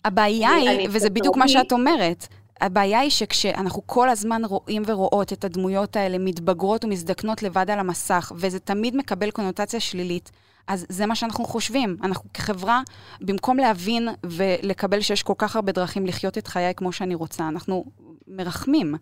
הבעיה 0.05 0.49
היא, 0.49 0.89
וזה 0.91 1.09
בדיוק 1.09 1.37
מה 1.37 1.47
שאת 1.47 1.71
אומרת, 1.71 2.27
הבעיה 2.61 2.99
היא 2.99 3.09
שכשאנחנו 3.09 3.81
כל 3.85 4.09
הזמן 4.09 4.45
רואים 4.45 4.83
ורואות 4.87 5.33
את 5.33 5.43
הדמויות 5.43 5.95
האלה 5.95 6.17
מתבגרות 6.17 6.85
ומזדקנות 6.85 7.43
לבד 7.43 7.69
על 7.69 7.79
המסך, 7.79 8.31
וזה 8.35 8.59
תמיד 8.59 8.95
מקבל 8.95 9.31
קונוטציה 9.31 9.79
שלילית, 9.79 10.31
אז 10.67 10.85
זה 10.89 11.05
מה 11.05 11.15
שאנחנו 11.15 11.45
חושבים. 11.45 11.97
אנחנו 12.03 12.33
כחברה, 12.33 12.81
במקום 13.21 13.57
להבין 13.57 14.07
ולקבל 14.23 15.01
שיש 15.01 15.23
כל 15.23 15.33
כך 15.37 15.55
הרבה 15.55 15.71
דרכים 15.71 16.05
לחיות 16.05 16.37
את 16.37 16.47
חיי 16.47 16.73
כמו 16.75 16.91
שאני 16.91 17.15
רוצה, 17.15 17.47
אנחנו 17.47 17.85
מרחמים. 18.27 18.95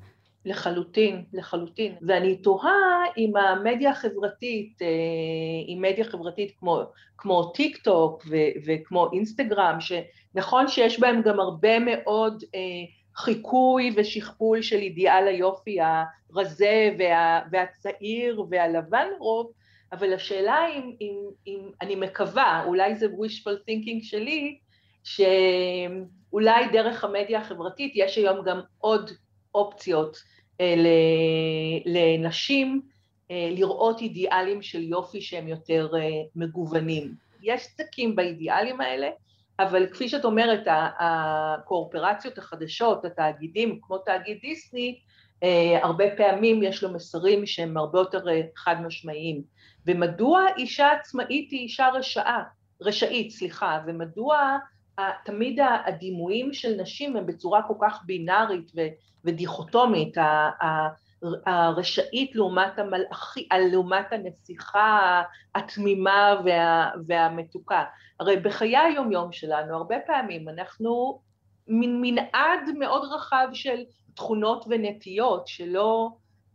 לחלוטין, 0.45 1.23
לחלוטין. 1.33 1.95
ואני 2.01 2.35
תוהה 2.35 3.03
אם 3.17 3.37
המדיה 3.37 3.91
החברתית, 3.91 4.81
אה, 4.81 5.75
מדיה 5.77 6.05
חברתית 6.05 6.51
כמו, 6.59 6.81
כמו 7.17 7.43
טיק 7.43 7.77
טוק 7.77 8.23
ו- 8.29 8.51
וכמו 8.65 9.09
אינסטגרם, 9.13 9.77
שנכון 9.79 10.67
שיש 10.67 10.99
בהם 10.99 11.21
גם 11.21 11.39
הרבה 11.39 11.79
מאוד 11.79 12.43
אה, 12.55 12.59
חיקוי 13.15 13.93
ושכפול 13.97 14.61
של 14.61 14.75
אידיאל 14.75 15.27
היופי 15.27 15.77
הרזה 15.81 16.95
וה, 16.99 17.41
והצעיר 17.51 18.43
והלבן 18.49 19.07
רוב, 19.19 19.51
אבל 19.91 20.13
השאלה 20.13 20.67
אם, 20.75 20.91
אם, 21.01 21.15
אם 21.47 21.59
אני 21.81 21.95
מקווה, 21.95 22.63
אולי 22.67 22.95
זה 22.95 23.05
wishful 23.05 23.69
thinking 23.69 24.03
שלי, 24.03 24.59
שאולי 25.03 26.67
דרך 26.71 27.03
המדיה 27.03 27.39
החברתית 27.39 27.93
יש 27.95 28.17
היום 28.17 28.45
גם 28.45 28.59
עוד 28.77 29.11
אופציות 29.55 30.17
אה, 30.61 30.75
לנשים 31.85 32.81
אה, 33.31 33.49
לראות 33.51 34.01
אידיאלים 34.01 34.61
של 34.61 34.83
יופי 34.83 35.21
שהם 35.21 35.47
יותר 35.47 35.89
אה, 35.97 36.09
מגוונים. 36.35 37.13
יש 37.43 37.67
צקים 37.77 38.15
באידיאלים 38.15 38.81
האלה, 38.81 39.09
אבל 39.59 39.87
כפי 39.87 40.09
שאת 40.09 40.25
אומרת, 40.25 40.63
הקורפרציות 40.99 42.37
החדשות, 42.37 43.05
התאגידים, 43.05 43.79
כמו 43.81 43.97
תאגיד 43.97 44.37
דיסני, 44.41 44.99
הרבה 45.81 46.05
פעמים 46.17 46.63
יש 46.63 46.83
לו 46.83 46.93
מסרים 46.93 47.45
שהם 47.45 47.77
הרבה 47.77 47.99
יותר 47.99 48.25
חד 48.55 48.75
משמעיים. 48.81 49.41
ומדוע 49.85 50.41
אישה 50.57 50.91
עצמאית 50.91 51.51
היא 51.51 51.59
אישה 51.59 51.89
רשעה, 51.93 52.43
רשאית, 52.81 53.31
סליחה, 53.31 53.79
ומדוע 53.87 54.57
תמיד 55.25 55.59
הדימויים 55.85 56.53
של 56.53 56.81
נשים 56.81 57.15
הם 57.15 57.25
בצורה 57.25 57.61
כל 57.61 57.73
כך 57.81 58.03
בינארית 58.05 58.71
ודיכוטומית, 59.25 60.17
הרשאית 61.45 62.35
לעומת 62.35 62.79
המלאכי, 62.79 63.47
לעומת 63.71 64.05
הנסיכה 64.11 65.21
התמימה 65.55 66.41
וה, 66.45 66.91
והמתוקה. 67.07 67.83
הרי 68.19 68.37
בחיי 68.37 68.77
היומיום 68.77 69.31
שלנו 69.31 69.75
הרבה 69.75 69.95
פעמים 70.07 70.49
אנחנו 70.49 71.21
מנעד 71.67 72.69
מאוד 72.77 73.13
רחב 73.13 73.47
של 73.53 73.83
תכונות 74.15 74.65
ונטיות 74.69 75.47
שלא 75.47 76.09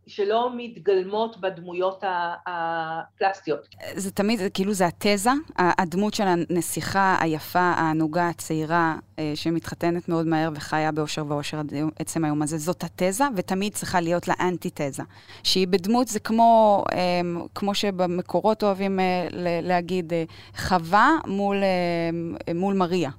שלא 0.07 0.49
מתגלמות 0.57 1.41
בדמויות 1.41 2.03
הפלסטיות. 2.47 3.67
זה 3.95 4.11
תמיד, 4.11 4.39
זה 4.39 4.49
כאילו 4.49 4.73
זה 4.73 4.85
התזה, 4.87 5.29
הדמות 5.57 6.13
של 6.13 6.23
הנסיכה 6.27 7.17
היפה, 7.19 7.59
הענוגה, 7.59 8.29
הצעירה, 8.29 8.95
אה, 9.19 9.31
שמתחתנת 9.35 10.09
מאוד 10.09 10.27
מהר 10.27 10.49
וחיה 10.55 10.91
באושר 10.91 11.23
ואושר 11.27 11.59
עד 11.59 11.73
עצם 11.99 12.25
היום 12.25 12.41
הזה, 12.41 12.57
זאת 12.57 12.83
התזה, 12.83 13.23
ותמיד 13.35 13.73
צריכה 13.73 14.01
להיות 14.01 14.27
לה 14.27 14.33
אנטי-תזה. 14.39 15.03
שהיא 15.43 15.67
בדמות, 15.67 16.07
זה 16.07 16.19
כמו, 16.19 16.83
אמ, 16.93 17.41
כמו 17.55 17.75
שבמקורות 17.75 18.63
אוהבים 18.63 18.99
אה, 18.99 19.27
להגיד, 19.61 20.13
אה, 20.13 20.23
חווה 20.57 21.09
מול, 21.27 21.57
מול 22.55 22.73
מריה. 22.73 23.09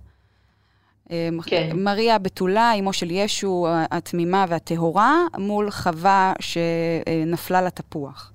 כן. 1.47 1.71
מריה 1.75 2.15
הבתולה, 2.15 2.73
אמו 2.81 2.93
של 2.93 3.11
ישו, 3.11 3.67
התמימה 3.91 4.45
והטהורה, 4.49 5.27
מול 5.39 5.71
חווה 5.71 6.33
שנפלה 6.41 7.63
לתפוח. 7.63 8.33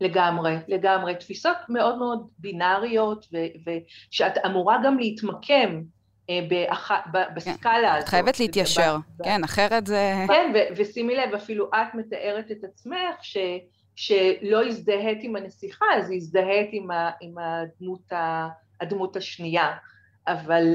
לגמרי, 0.00 0.56
לגמרי. 0.68 1.14
תפיסות 1.14 1.56
מאוד 1.68 1.98
מאוד 1.98 2.28
בינאריות, 2.38 3.26
ושאת 3.66 4.32
אמורה 4.46 4.78
גם 4.84 4.98
להתמקם 4.98 5.82
אה, 6.30 6.40
באח... 6.48 6.90
בסקאלה 7.34 7.94
הזאת. 7.94 8.04
את 8.04 8.08
חייבת 8.08 8.40
להתיישר. 8.40 8.96
כן, 9.24 9.44
אחרת 9.44 9.86
זה... 9.86 10.12
כן, 10.28 10.52
ושימי 10.76 11.14
לב, 11.14 11.34
אפילו 11.34 11.70
את 11.74 11.94
מתארת 11.94 12.50
את 12.50 12.64
עצמך, 12.64 13.16
ש... 13.22 13.36
שלא 13.96 14.66
הזדהית 14.66 15.18
עם 15.22 15.36
הנסיכה, 15.36 15.86
אז 15.96 16.10
הזדהית 16.16 16.68
עם, 16.72 16.90
ה... 16.90 17.10
עם 17.20 17.34
הדמות, 17.38 18.12
ה... 18.12 18.48
הדמות 18.80 19.16
השנייה. 19.16 19.72
אבל, 20.26 20.74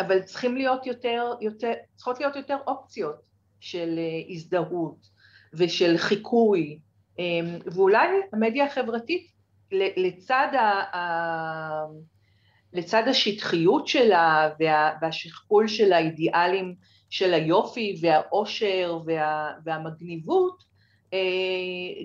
אבל 0.00 0.22
צריכים 0.22 0.56
להיות 0.56 0.86
יותר, 0.86 1.32
יותר, 1.40 1.72
צריכות 1.96 2.20
להיות 2.20 2.36
יותר 2.36 2.56
אופציות 2.66 3.16
של 3.60 3.98
אה, 3.98 4.32
הזדהות 4.34 5.08
ושל 5.54 5.96
חיקוי, 5.96 6.78
אמ, 7.18 7.58
ואולי 7.66 8.08
המדיה 8.32 8.64
החברתית 8.64 9.32
לצד, 9.72 10.48
ה, 10.52 10.96
ה, 10.96 11.86
לצד 12.72 13.02
השטחיות 13.06 13.88
שלה 13.88 14.50
וה, 14.60 14.92
והשכפול 15.00 15.68
של 15.68 15.92
האידיאלים 15.92 16.74
של 17.10 17.34
היופי 17.34 18.00
והאושר 18.02 18.98
וה, 19.06 19.52
והמגניבות, 19.64 20.64
אה, 21.12 21.18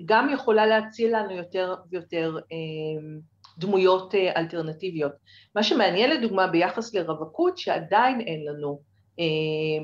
גם 0.04 0.30
יכולה 0.34 0.66
להציל 0.66 1.16
לנו 1.16 1.30
יותר 1.30 1.74
ויותר 1.90 2.38
אמ, 2.52 3.33
דמויות 3.58 4.14
אה, 4.14 4.32
אלטרנטיביות. 4.36 5.12
מה 5.54 5.62
שמעניין 5.62 6.10
לדוגמה 6.10 6.46
ביחס 6.46 6.94
לרווקות, 6.94 7.58
שעדיין 7.58 8.20
אין 8.20 8.44
לנו 8.44 8.80
אה, 9.20 9.24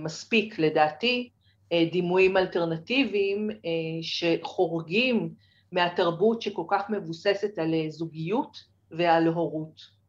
מספיק, 0.03 0.59
לדעתי, 0.59 1.31
אה, 1.73 1.85
דימויים 1.93 2.37
אלטרנטיביים 2.37 3.51
אה, 3.51 4.03
שחורגים 4.03 5.35
מהתרבות 5.73 6.43
שכל 6.43 6.65
כך 6.69 6.91
מבוססת 6.91 7.59
על 7.59 7.75
אה, 7.75 7.91
זוגיות 7.91 8.57
ועל 8.91 9.27
הורות. 9.27 10.00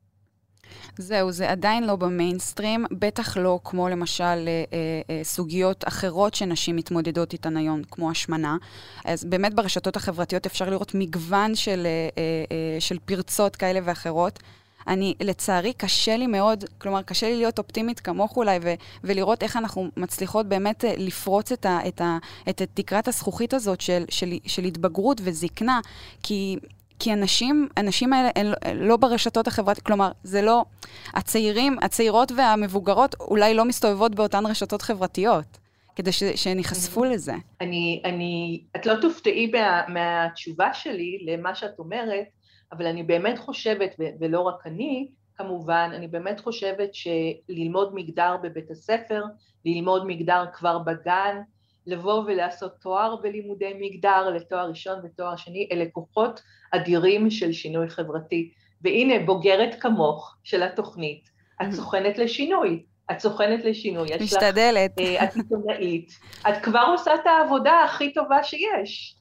זהו, 0.97 1.31
זה 1.31 1.51
עדיין 1.51 1.87
לא 1.87 1.95
במיינסטרים, 1.95 2.85
בטח 2.91 3.37
לא 3.37 3.59
כמו 3.63 3.89
למשל 3.89 4.23
אה, 4.23 4.63
אה, 5.09 5.23
סוגיות 5.23 5.87
אחרות 5.87 6.33
שנשים 6.33 6.75
מתמודדות 6.75 7.33
איתן 7.33 7.57
היום, 7.57 7.81
כמו 7.91 8.11
השמנה. 8.11 8.57
אז 9.05 9.25
באמת 9.25 9.53
ברשתות 9.53 9.95
החברתיות 9.95 10.45
אפשר 10.45 10.69
לראות 10.69 10.95
מגוון 10.95 11.55
של, 11.55 11.85
אה, 11.85 12.09
אה, 12.51 12.79
של 12.79 12.97
פרצות 13.05 13.55
כאלה 13.55 13.79
ואחרות. 13.83 14.39
אני, 14.87 15.13
לצערי, 15.21 15.73
קשה 15.73 16.17
לי 16.17 16.27
מאוד, 16.27 16.63
כלומר, 16.77 17.01
קשה 17.01 17.29
לי 17.29 17.37
להיות 17.37 17.59
אופטימית 17.59 17.99
כמוך 17.99 18.37
אולי, 18.37 18.59
ו- 18.61 18.73
ולראות 19.03 19.43
איך 19.43 19.57
אנחנו 19.57 19.89
מצליחות 19.97 20.45
באמת 20.45 20.85
לפרוץ 20.97 21.51
את, 21.51 21.65
ה- 21.65 21.79
את, 21.87 22.01
ה- 22.01 22.17
את 22.49 22.61
תקרת 22.73 23.07
הזכוכית 23.07 23.53
הזאת 23.53 23.81
של, 23.81 24.03
של, 24.09 24.33
של 24.45 24.63
התבגרות 24.63 25.21
וזקנה, 25.23 25.79
כי 26.23 26.57
כי 27.03 27.13
אנשים, 27.13 27.67
הנשים 27.77 28.13
האלה 28.13 28.29
הן 28.35 28.45
לא, 28.45 28.55
לא 28.73 28.97
ברשתות 28.97 29.47
החברתיות, 29.47 29.85
כלומר, 29.85 30.11
זה 30.23 30.41
לא... 30.41 30.65
הצעירים, 31.13 31.77
הצעירות 31.81 32.31
והמבוגרות 32.37 33.15
אולי 33.19 33.53
לא 33.53 33.65
מסתובבות 33.65 34.15
באותן 34.15 34.45
רשתות 34.45 34.81
חברתיות, 34.81 35.57
כדי 35.95 36.11
ש, 36.11 36.23
שהן 36.23 36.57
ייחשפו 36.57 37.03
לזה. 37.03 37.33
אני, 37.61 38.01
אני, 38.05 38.63
את 38.75 38.85
לא 38.85 38.93
תופתעי 39.01 39.51
מה, 39.51 39.81
מהתשובה 39.87 40.73
שלי 40.73 41.25
למה 41.25 41.55
שאת 41.55 41.79
אומרת, 41.79 42.25
אבל 42.71 42.85
אני 42.85 43.03
באמת 43.03 43.39
חושבת, 43.39 43.95
ולא 44.19 44.39
רק 44.41 44.67
אני, 44.67 45.07
כמובן, 45.35 45.91
אני 45.95 46.07
באמת 46.07 46.39
חושבת 46.39 46.89
שללמוד 46.93 47.95
מגדר 47.95 48.35
בבית 48.43 48.71
הספר, 48.71 49.23
ללמוד 49.65 50.07
מגדר 50.07 50.45
כבר 50.53 50.79
בגן, 50.79 51.41
לבוא 51.87 52.23
ולעשות 52.27 52.71
תואר 52.81 53.15
בלימודי 53.15 53.73
מגדר 53.79 54.29
לתואר 54.29 54.69
ראשון 54.69 54.99
ותואר 55.03 55.35
שני, 55.35 55.69
אלה 55.71 55.85
כוחות 55.91 56.41
אדירים 56.71 57.29
של 57.29 57.51
שינוי 57.51 57.89
חברתי. 57.89 58.51
והנה, 58.81 59.25
בוגרת 59.25 59.75
כמוך 59.79 60.35
של 60.43 60.63
התוכנית, 60.63 61.29
את 61.61 61.67
mm. 61.67 61.71
סוכנת 61.75 62.17
לשינוי. 62.17 62.83
את 63.11 63.19
סוכנת 63.19 63.65
לשינוי. 63.65 64.07
משתדלת. 64.21 64.91
לך, 64.99 65.05
אה, 65.05 65.23
את 65.23 65.35
עיתונאית. 65.35 66.19
את 66.49 66.63
כבר 66.63 66.83
עושה 66.91 67.15
את 67.15 67.27
העבודה 67.27 67.83
הכי 67.83 68.13
טובה 68.13 68.43
שיש. 68.43 69.15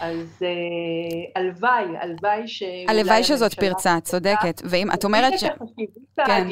אז 0.00 0.42
אה, 0.42 1.40
הלוואי, 1.40 1.84
הלוואי 2.00 2.48
ש... 2.48 2.62
הלוואי 2.88 3.24
שזאת 3.24 3.54
פרצה, 3.54 4.00
צודקת. 4.02 4.62
ואם 4.64 4.90
את 4.94 5.04
אומרת 5.04 5.38
ש... 5.38 5.44
את 5.44 5.50
החשיבות 5.50 6.02
כן. 6.26 6.48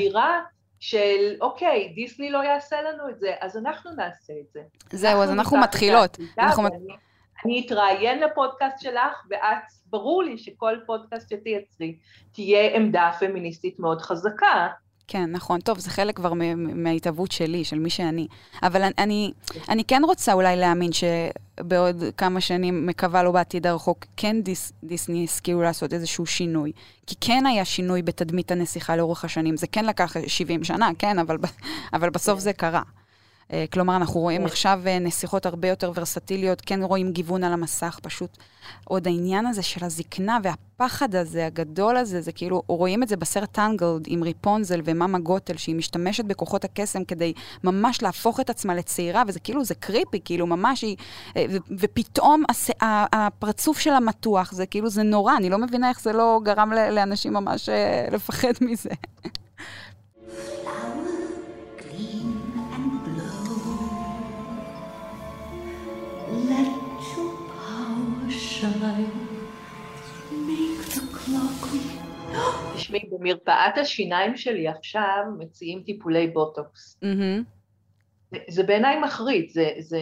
של 0.81 1.35
אוקיי, 1.41 1.93
דיסני 1.95 2.31
לא 2.31 2.39
יעשה 2.39 2.83
לנו 2.83 3.09
את 3.11 3.21
זה, 3.21 3.35
אז 3.41 3.57
אנחנו 3.57 3.91
נעשה 3.91 4.33
את 4.33 4.53
זה. 4.53 4.61
זהו, 4.91 5.23
אז 5.23 5.31
אנחנו 5.31 5.59
מתחילות. 5.59 6.19
אנחנו... 6.39 6.69
אני 7.45 7.65
אתראיין 7.67 8.21
לפודקאסט 8.21 8.81
שלך, 8.81 9.27
ואת, 9.31 9.63
ברור 9.87 10.23
לי 10.23 10.39
שכל 10.39 10.77
פודקאסט 10.87 11.31
שתייצרי, 11.31 11.97
תהיה 12.33 12.77
עמדה 12.77 13.11
פמיניסטית 13.19 13.79
מאוד 13.79 14.03
חזקה. 14.03 14.69
כן, 15.09 15.31
נכון. 15.33 15.61
טוב, 15.61 15.79
זה 15.79 15.91
חלק 15.91 16.17
כבר 16.17 16.33
מההתהוות 16.57 17.33
שלי, 17.33 17.65
של 17.65 17.79
מי 17.79 17.91
שאני. 17.91 18.27
אבל 18.63 18.83
אני, 18.99 19.33
אני 19.69 19.85
כן 19.85 20.03
רוצה 20.05 20.33
אולי 20.33 20.57
להאמין 20.57 20.91
שבעוד 20.93 22.05
כמה 22.17 22.41
שנים, 22.41 22.87
מקווה 22.87 23.23
לא 23.23 23.33
בעתיד 23.33 23.67
הרחוק, 23.67 24.05
כן 24.17 24.43
דיס, 24.43 24.73
דיסני 24.85 25.25
השכילו 25.25 25.63
לעשות 25.63 25.93
איזשהו 25.93 26.27
שינוי. 26.27 26.73
כי 27.07 27.15
כן 27.21 27.47
היה 27.47 27.65
שינוי 27.65 28.03
בתדמית 28.03 28.51
הנסיכה 28.51 28.97
לאורך 28.97 29.25
השנים. 29.25 29.57
זה 29.57 29.67
כן 29.67 29.85
לקח 29.85 30.17
70 30.27 30.65
שנה, 30.65 30.91
כן, 30.99 31.19
אבל, 31.19 31.37
אבל 31.93 32.11
בסוף 32.11 32.39
כן. 32.39 32.45
זה 32.45 32.53
קרה. 32.53 32.83
אה, 33.53 33.65
כלומר, 33.73 33.97
אנחנו 33.97 34.21
רואים 34.21 34.41
כן. 34.41 34.47
עכשיו 34.47 34.81
אה, 34.87 34.99
נסיכות 34.99 35.47
הרבה 35.47 35.69
יותר 35.69 35.93
ורסטיליות, 35.95 36.61
כן 36.61 36.83
רואים 36.83 37.13
גיוון 37.13 37.45
על 37.45 37.53
המסך, 37.53 37.99
פשוט 38.03 38.37
עוד 38.85 39.07
העניין 39.07 39.47
הזה 39.47 39.63
של 39.63 39.85
הזקנה 39.85 40.39
והפחד 40.43 41.15
הזה, 41.15 41.47
הגדול 41.47 41.97
הזה, 41.97 42.21
זה 42.21 42.33
כאילו, 42.33 42.63
רואים 42.67 43.03
את 43.03 43.09
זה 43.09 43.17
בסרט 43.17 43.53
טנגלד 43.53 44.05
עם 44.07 44.23
ריפונזל 44.23 44.81
ומאמה 44.85 45.19
גוטל, 45.19 45.57
שהיא 45.57 45.77
משתמשת 45.77 46.25
בכוחות 46.25 46.65
הקסם 46.65 47.05
כדי 47.05 47.33
ממש 47.65 48.03
להפוך 48.03 48.41
את 48.41 48.51
עצמה 48.51 48.75
לצעירה, 48.75 49.23
וזה 49.27 49.41
כאילו, 49.41 49.65
זה 49.65 49.75
קריפי, 49.75 50.21
כאילו, 50.25 50.47
ממש 50.47 50.83
היא... 50.83 50.97
אה, 51.37 51.47
ופתאום 51.79 52.43
הס... 52.49 52.71
הפרצוף 53.13 53.79
שלה 53.79 54.01
מתוח, 54.01 54.53
זה 54.53 54.67
כאילו, 54.67 54.91
זה 54.91 55.03
נורא, 55.03 55.37
אני 55.37 55.51
לא 55.51 55.59
מבינה 55.59 55.89
איך 55.89 56.01
זה 56.01 56.13
לא 56.13 56.41
גרם 56.45 56.73
לאנשים 56.73 57.33
ממש 57.33 57.69
לפחד 58.13 58.53
מזה. 58.61 58.91
תשמעי, 72.77 73.09
במרפאת 73.11 73.79
השיניים 73.79 74.37
שלי 74.37 74.69
עכשיו 74.69 75.25
מציעים 75.39 75.83
טיפולי 75.83 76.27
בוטוקס. 76.27 77.01
זה 78.49 78.63
בעיניי 78.63 79.01
מחריד, 79.01 79.51
זה, 79.51 79.71
זה 79.79 80.01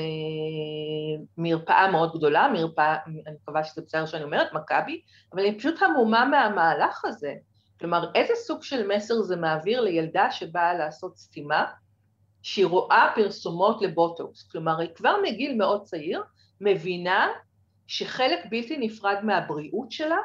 מרפאה 1.39 1.91
מאוד 1.91 2.17
גדולה, 2.17 2.49
מרפאה, 2.53 2.97
אני 3.07 3.21
מקווה 3.43 3.65
שזה 3.65 3.83
בסדר 3.83 4.07
שאני 4.07 4.25
אומרת, 4.25 4.53
מכבי, 4.53 5.01
אבל 5.33 5.41
אני 5.41 5.59
פשוט 5.59 5.83
המומה 5.83 6.25
מהמהלך 6.25 7.05
הזה. 7.05 7.35
כלומר, 7.81 8.11
איזה 8.15 8.33
סוג 8.37 8.63
של 8.63 8.89
מסר 8.97 9.23
זה 9.23 9.37
מעביר 9.37 9.81
לילדה 9.81 10.31
שבאה 10.31 10.75
לעשות 10.75 11.17
סתימה, 11.17 11.65
שהיא 12.47 12.67
רואה 12.67 13.13
פרסומות 13.15 13.83
לבוטוקס, 13.83 14.49
כלומר, 14.49 14.81
היא 14.81 14.89
כבר 14.95 15.17
מגיל 15.23 15.55
מאוד 15.55 15.83
צעיר 15.83 16.23
מבינה 16.61 17.29
שחלק 17.87 18.39
בלתי 18.51 18.77
נפרד 18.77 19.17
מהבריאות 19.23 19.93
שלה, 19.93 20.17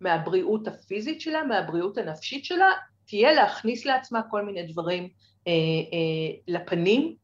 מהבריאות 0.00 0.68
הפיזית 0.68 1.20
שלה, 1.20 1.44
מהבריאות 1.44 1.98
הנפשית 1.98 2.44
שלה, 2.44 2.70
תהיה 3.06 3.32
להכניס 3.32 3.84
לעצמה 3.86 4.20
כל 4.30 4.44
מיני 4.44 4.62
דברים 4.62 5.08
אה, 5.46 5.52
אה, 5.52 6.36
לפנים 6.48 7.14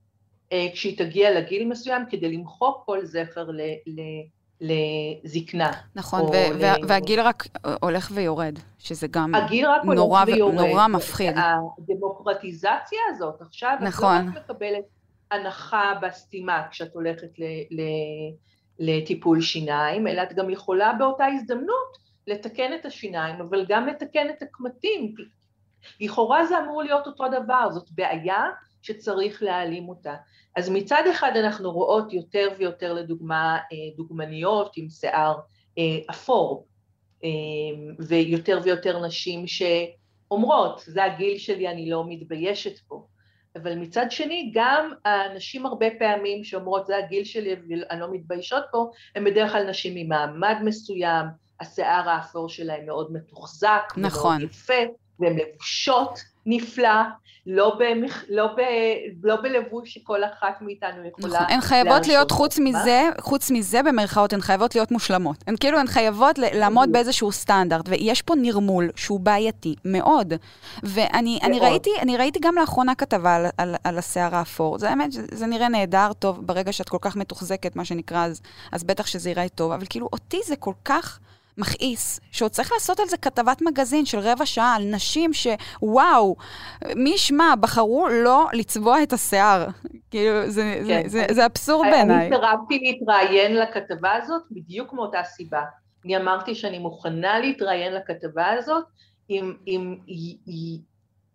אה, 0.52 0.66
כשהיא 0.72 0.98
תגיע 0.98 1.40
לגיל 1.40 1.68
מסוים, 1.68 2.02
כדי 2.10 2.32
למחוק 2.36 2.82
כל 2.86 3.04
זכר 3.04 3.50
ל, 3.50 3.60
ל, 3.86 4.00
לזקנה. 4.62 5.72
נכון, 5.94 6.20
ו- 6.20 6.58
ל- 6.58 6.86
והגיל 6.88 7.20
רק 7.20 7.44
הולך 7.82 8.10
ויורד, 8.14 8.58
שזה 8.78 9.06
גם 9.10 9.32
נורא, 9.84 10.24
ו- 10.26 10.52
נורא 10.52 10.86
מפחיד. 10.86 11.34
הדמוקרטיזציה 11.78 12.98
הזאת, 13.10 13.40
עכשיו 13.42 13.76
נכון. 13.80 14.28
את 14.28 14.34
לא 14.34 14.40
רק 14.40 14.44
מקבלת 14.50 14.84
הנחה 15.30 15.92
בסתימה 16.02 16.62
כשאת 16.70 16.94
הולכת 16.94 17.38
ל, 17.38 17.44
ל, 17.70 17.82
לטיפול 18.78 19.40
שיניים, 19.40 20.06
אלא 20.06 20.22
את 20.22 20.32
גם 20.32 20.50
יכולה 20.50 20.92
באותה 20.98 21.26
הזדמנות 21.26 21.98
לתקן 22.26 22.74
את 22.80 22.86
השיניים, 22.86 23.40
אבל 23.40 23.66
גם 23.68 23.86
לתקן 23.86 24.28
את 24.30 24.42
הקמטים. 24.42 25.14
לכאורה 26.00 26.46
זה 26.46 26.58
אמור 26.58 26.82
להיות 26.82 27.06
אותו 27.06 27.24
דבר, 27.28 27.70
זאת 27.70 27.90
בעיה 27.90 28.44
שצריך 28.82 29.42
להעלים 29.42 29.88
אותה. 29.88 30.14
אז 30.56 30.70
מצד 30.70 31.02
אחד 31.10 31.32
אנחנו 31.36 31.70
רואות 31.70 32.12
יותר 32.12 32.48
ויותר 32.58 32.92
לדוגמה 32.92 33.58
דוגמניות 33.96 34.72
עם 34.76 34.88
שיער 34.90 35.34
אפור, 36.10 36.66
ויותר 37.98 38.60
ויותר 38.62 39.06
נשים 39.06 39.44
שאומרות, 39.46 40.82
זה 40.86 41.04
הגיל 41.04 41.38
שלי, 41.38 41.68
אני 41.68 41.90
לא 41.90 42.04
מתביישת 42.08 42.78
פה. 42.88 43.06
אבל 43.56 43.74
מצד 43.74 44.06
שני, 44.10 44.52
גם 44.54 44.92
הנשים 45.04 45.66
הרבה 45.66 45.86
פעמים 45.98 46.44
שאומרות, 46.44 46.86
זה 46.86 46.96
הגיל 46.96 47.24
שלי 47.24 47.54
ואני 47.54 48.00
לא 48.00 48.12
מתביישות 48.12 48.64
פה, 48.70 48.90
הן 49.14 49.24
בדרך 49.24 49.52
כלל 49.52 49.70
נשים 49.70 49.92
ממעמד 49.94 50.56
מסוים, 50.64 51.26
השיער 51.60 52.08
האפור 52.08 52.48
שלהן 52.48 52.86
מאוד 52.86 53.12
מתוחזק, 53.12 53.92
נכון. 53.96 54.38
מאוד 54.38 54.50
יפה, 54.50 54.82
והן 55.22 55.36
לבושות 55.36 56.18
נפלא, 56.46 57.02
לא, 57.46 57.78
במח... 57.78 58.24
לא, 58.28 58.46
ב... 58.46 58.60
לא 59.22 59.36
בלבוש 59.36 59.94
שכל 59.94 60.24
אחת 60.24 60.58
מאיתנו 60.60 61.06
יכולה 61.06 61.40
נכון, 61.40 61.54
הן 61.54 61.60
חייבות 61.60 62.06
להיות, 62.06 62.30
חוץ 62.30 62.58
מזה, 62.58 63.08
חוץ 63.20 63.50
מזה, 63.50 63.82
במרכאות, 63.82 64.32
הן 64.32 64.40
חייבות 64.40 64.74
להיות 64.74 64.90
מושלמות. 64.90 65.36
הן 65.46 65.56
כאילו, 65.60 65.78
הן 65.78 65.86
חייבות 65.86 66.38
לעמוד 66.38 66.92
באיזשהו 66.92 67.32
סטנדרט, 67.32 67.88
ויש 67.88 68.22
פה 68.22 68.34
נרמול 68.34 68.90
שהוא 68.96 69.20
בעייתי 69.20 69.74
מאוד. 69.84 70.34
ואני 70.82 71.38
אני 71.42 71.60
ראיתי, 71.60 71.90
אני 72.00 72.16
ראיתי 72.16 72.38
גם 72.42 72.54
לאחרונה 72.60 72.94
כתבה 72.94 73.36
על, 73.36 73.46
על, 73.58 73.74
על 73.84 73.98
השיער 73.98 74.34
האפור. 74.34 74.78
זה 74.78 74.90
האמת, 74.90 75.12
זה, 75.12 75.22
זה 75.32 75.46
נראה 75.46 75.68
נהדר, 75.68 76.12
טוב, 76.18 76.46
ברגע 76.46 76.72
שאת 76.72 76.88
כל 76.88 76.98
כך 77.00 77.16
מתוחזקת, 77.16 77.76
מה 77.76 77.84
שנקרא, 77.84 78.24
אז, 78.26 78.40
אז 78.72 78.84
בטח 78.84 79.06
שזה 79.06 79.30
ייראה 79.30 79.48
טוב, 79.48 79.72
אבל 79.72 79.84
כאילו, 79.90 80.08
אותי 80.12 80.40
זה 80.46 80.56
כל 80.56 80.74
כך... 80.84 81.18
מכעיס, 81.58 82.20
שעוד 82.32 82.50
צריך 82.50 82.72
לעשות 82.72 83.00
על 83.00 83.06
זה 83.06 83.16
כתבת 83.16 83.62
מגזין 83.62 84.04
של 84.04 84.18
רבע 84.18 84.46
שעה 84.46 84.74
על 84.74 84.82
נשים 84.84 85.30
שוואו, 85.32 86.36
מי 86.96 87.10
ישמע, 87.10 87.54
בחרו 87.60 88.08
לא 88.08 88.46
לצבוע 88.52 89.02
את 89.02 89.12
השיער. 89.12 89.66
כאילו, 90.10 90.50
זה, 90.50 90.82
כן. 90.86 91.08
זה, 91.08 91.26
זה, 91.26 91.34
זה 91.34 91.46
אבסורד 91.46 91.88
בעיניי. 91.90 92.26
אני 92.26 92.36
סירבתי 92.36 92.78
להתראיין 92.78 93.56
לכתבה 93.56 94.12
הזאת 94.12 94.42
בדיוק 94.50 94.92
מאותה 94.92 95.22
סיבה. 95.24 95.62
אני 96.04 96.16
אמרתי 96.16 96.54
שאני 96.54 96.78
מוכנה 96.78 97.38
להתראיין 97.38 97.94
לכתבה 97.94 98.50
הזאת 98.50 98.84
אם, 99.30 99.54
אם 99.66 99.96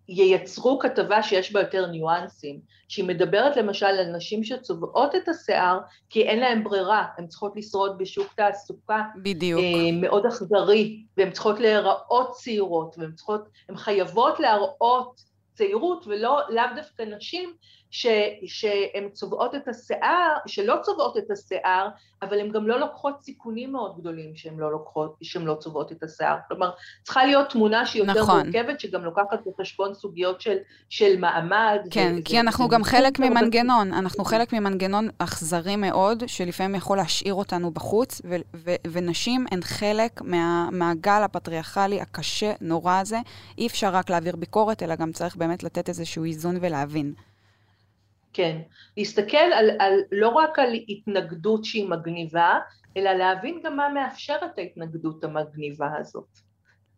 ייצרו 0.07 0.79
כתבה 0.79 1.23
שיש 1.23 1.53
בה 1.53 1.59
יותר 1.59 1.85
ניואנסים, 1.85 2.59
שהיא 2.87 3.05
מדברת 3.05 3.57
למשל 3.57 3.85
על 3.85 4.15
נשים 4.15 4.43
שצובעות 4.43 5.15
את 5.15 5.27
השיער 5.27 5.79
כי 6.09 6.23
אין 6.23 6.39
להן 6.39 6.63
ברירה, 6.63 7.05
הן 7.17 7.27
צריכות 7.27 7.55
לשרוד 7.55 7.97
בשוק 7.97 8.33
תעסוקה 8.33 9.03
בדיוק. 9.23 9.61
אה, 9.61 9.91
מאוד 10.01 10.25
אכזרי, 10.25 11.03
והן 11.17 11.31
צריכות 11.31 11.59
להיראות 11.59 12.31
צעירות, 12.31 12.95
והן 12.97 13.11
צריכות, 13.11 13.49
הן 13.69 13.77
חייבות 13.77 14.39
להראות 14.39 15.21
צעירות 15.53 16.07
ולא 16.07 16.41
לאו 16.49 16.63
דווקא 16.75 17.01
נשים 17.01 17.53
שהן 17.91 19.09
צובעות 19.13 19.55
את 19.55 19.67
השיער, 19.67 20.33
שלא 20.45 20.75
צובעות 20.81 21.17
את 21.17 21.31
השיער, 21.31 21.87
אבל 22.21 22.39
הן 22.39 22.51
גם 22.51 22.67
לא 22.67 22.79
לוקחות 22.79 23.23
סיכונים 23.23 23.71
מאוד 23.71 23.97
גדולים 23.99 24.35
שהן 24.35 24.57
לא, 24.57 24.71
לוקחות, 24.71 25.15
שהן 25.21 25.45
לא 25.45 25.55
צובעות 25.59 25.91
את 25.91 26.03
השיער. 26.03 26.37
כלומר, 26.47 26.71
צריכה 27.03 27.25
להיות 27.25 27.49
תמונה 27.49 27.85
שהיא 27.85 28.03
יותר 28.03 28.21
נכון. 28.21 28.39
מורכבת, 28.39 28.79
שגם 28.79 29.05
לוקחת 29.05 29.39
בחשבון 29.45 29.93
סוגיות 29.93 30.41
של, 30.41 30.57
של 30.89 31.19
מעמד. 31.19 31.79
כן, 31.91 32.15
ו- 32.19 32.23
כי 32.25 32.37
ו- 32.37 32.39
אנחנו 32.39 32.65
ו- 32.65 32.69
גם 32.69 32.83
חלק 32.83 33.19
ממנגנון, 33.19 33.93
אנחנו 33.93 34.25
חלק 34.25 34.53
ממנגנון 34.53 35.09
אכזרי 35.17 35.75
מאוד, 35.75 36.23
שלפעמים 36.27 36.75
יכול 36.75 36.97
להשאיר 36.97 37.33
אותנו 37.33 37.71
בחוץ, 37.71 38.21
ו- 38.25 38.35
ו- 38.55 38.75
ונשים 38.91 39.45
הן 39.51 39.61
חלק 39.61 40.21
מה- 40.21 40.69
מהגל 40.71 41.21
הפטריארכלי 41.23 42.01
הקשה, 42.01 42.53
נורא 42.61 42.99
הזה. 42.99 43.17
אי 43.57 43.67
אפשר 43.67 43.89
רק 43.89 44.09
להעביר 44.09 44.35
ביקורת, 44.35 44.83
אלא 44.83 44.95
גם 44.95 45.11
צריך 45.11 45.35
באמת 45.35 45.63
לתת 45.63 45.89
איזשהו 45.89 46.23
איזון 46.23 46.57
ולהבין. 46.61 47.13
כן, 48.37 48.61
להסתכל 48.97 49.37
על, 49.37 49.69
על, 49.79 49.93
לא 50.11 50.29
רק 50.29 50.59
על 50.59 50.73
התנגדות 50.89 51.65
שהיא 51.65 51.89
מגניבה, 51.89 52.59
אלא 52.97 53.11
להבין 53.11 53.61
גם 53.63 53.77
מה 53.77 53.89
מאפשר 53.89 54.37
את 54.45 54.57
ההתנגדות 54.57 55.23
המגניבה 55.23 55.89
הזאת, 55.99 56.27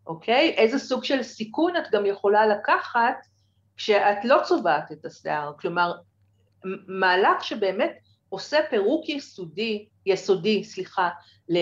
אוקיי? 0.06 0.54
איזה 0.56 0.78
סוג 0.78 1.04
של 1.04 1.22
סיכון 1.22 1.76
את 1.76 1.90
גם 1.92 2.06
יכולה 2.06 2.46
לקחת 2.46 3.26
כשאת 3.76 4.24
לא 4.24 4.40
צובעת 4.44 4.92
את 4.92 5.04
השיער, 5.04 5.52
כלומר, 5.60 5.92
מהלך 6.86 7.44
שבאמת 7.44 7.92
עושה 8.28 8.58
פירוק 8.70 9.08
יסודי, 9.08 9.86
יסודי, 10.06 10.64
סליחה, 10.64 11.08
ל, 11.48 11.58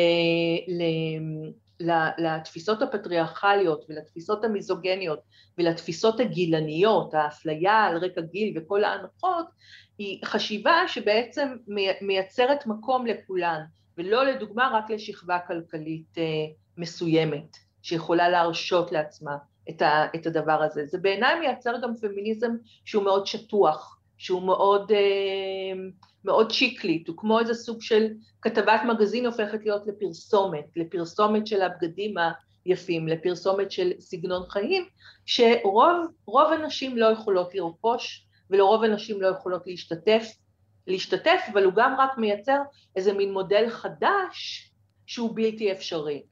ל, 0.68 0.82
לתפיסות 2.18 2.82
הפטריארכליות 2.82 3.84
ולתפיסות 3.88 4.44
המיזוגניות 4.44 5.20
ולתפיסות 5.58 6.20
הגילניות, 6.20 7.14
האפליה 7.14 7.84
על 7.84 7.96
רקע 7.96 8.20
גיל 8.20 8.58
וכל 8.58 8.84
ההנחות, 8.84 9.46
היא 9.98 10.20
חשיבה 10.24 10.88
שבעצם 10.88 11.56
מייצרת 12.00 12.66
מקום 12.66 13.06
לכולן, 13.06 13.60
ולא 13.98 14.24
לדוגמה 14.24 14.70
רק 14.74 14.90
לשכבה 14.90 15.38
כלכלית 15.46 16.18
אה, 16.18 16.22
מסוימת, 16.76 17.56
שיכולה 17.82 18.28
להרשות 18.28 18.92
לעצמה 18.92 19.36
את 20.14 20.26
הדבר 20.26 20.62
הזה. 20.62 20.86
זה 20.86 20.98
בעיניי 20.98 21.40
מייצר 21.40 21.74
גם 21.82 21.96
פמיניזם 21.96 22.50
שהוא 22.84 23.04
מאוד 23.04 23.26
שטוח, 23.26 23.97
שהוא 24.18 24.42
מאוד, 24.42 24.92
אה, 24.92 25.80
מאוד 26.24 26.50
שיקלית, 26.50 27.08
הוא 27.08 27.16
כמו 27.16 27.40
איזה 27.40 27.54
סוג 27.54 27.82
של 27.82 28.06
כתבת 28.42 28.80
מגזין 28.88 29.26
הופכת 29.26 29.58
להיות 29.62 29.86
לפרסומת, 29.86 30.64
לפרסומת 30.76 31.46
של 31.46 31.62
הבגדים 31.62 32.14
היפים, 32.64 33.08
לפרסומת 33.08 33.72
של 33.72 33.92
סגנון 33.98 34.42
חיים, 34.48 34.86
שרוב 35.26 36.52
הנשים 36.52 36.98
לא 36.98 37.06
יכולות 37.06 37.54
לרכוש 37.54 38.26
ולרוב 38.50 38.84
הנשים 38.84 39.22
לא 39.22 39.26
יכולות 39.26 39.62
להשתתף, 39.66 40.36
להשתתף, 40.86 41.40
אבל 41.52 41.64
הוא 41.64 41.72
גם 41.76 41.94
רק 41.98 42.18
מייצר 42.18 42.58
איזה 42.96 43.12
מין 43.12 43.32
מודל 43.32 43.70
חדש 43.70 44.70
שהוא 45.06 45.30
בלתי 45.34 45.72
אפשרי. 45.72 46.22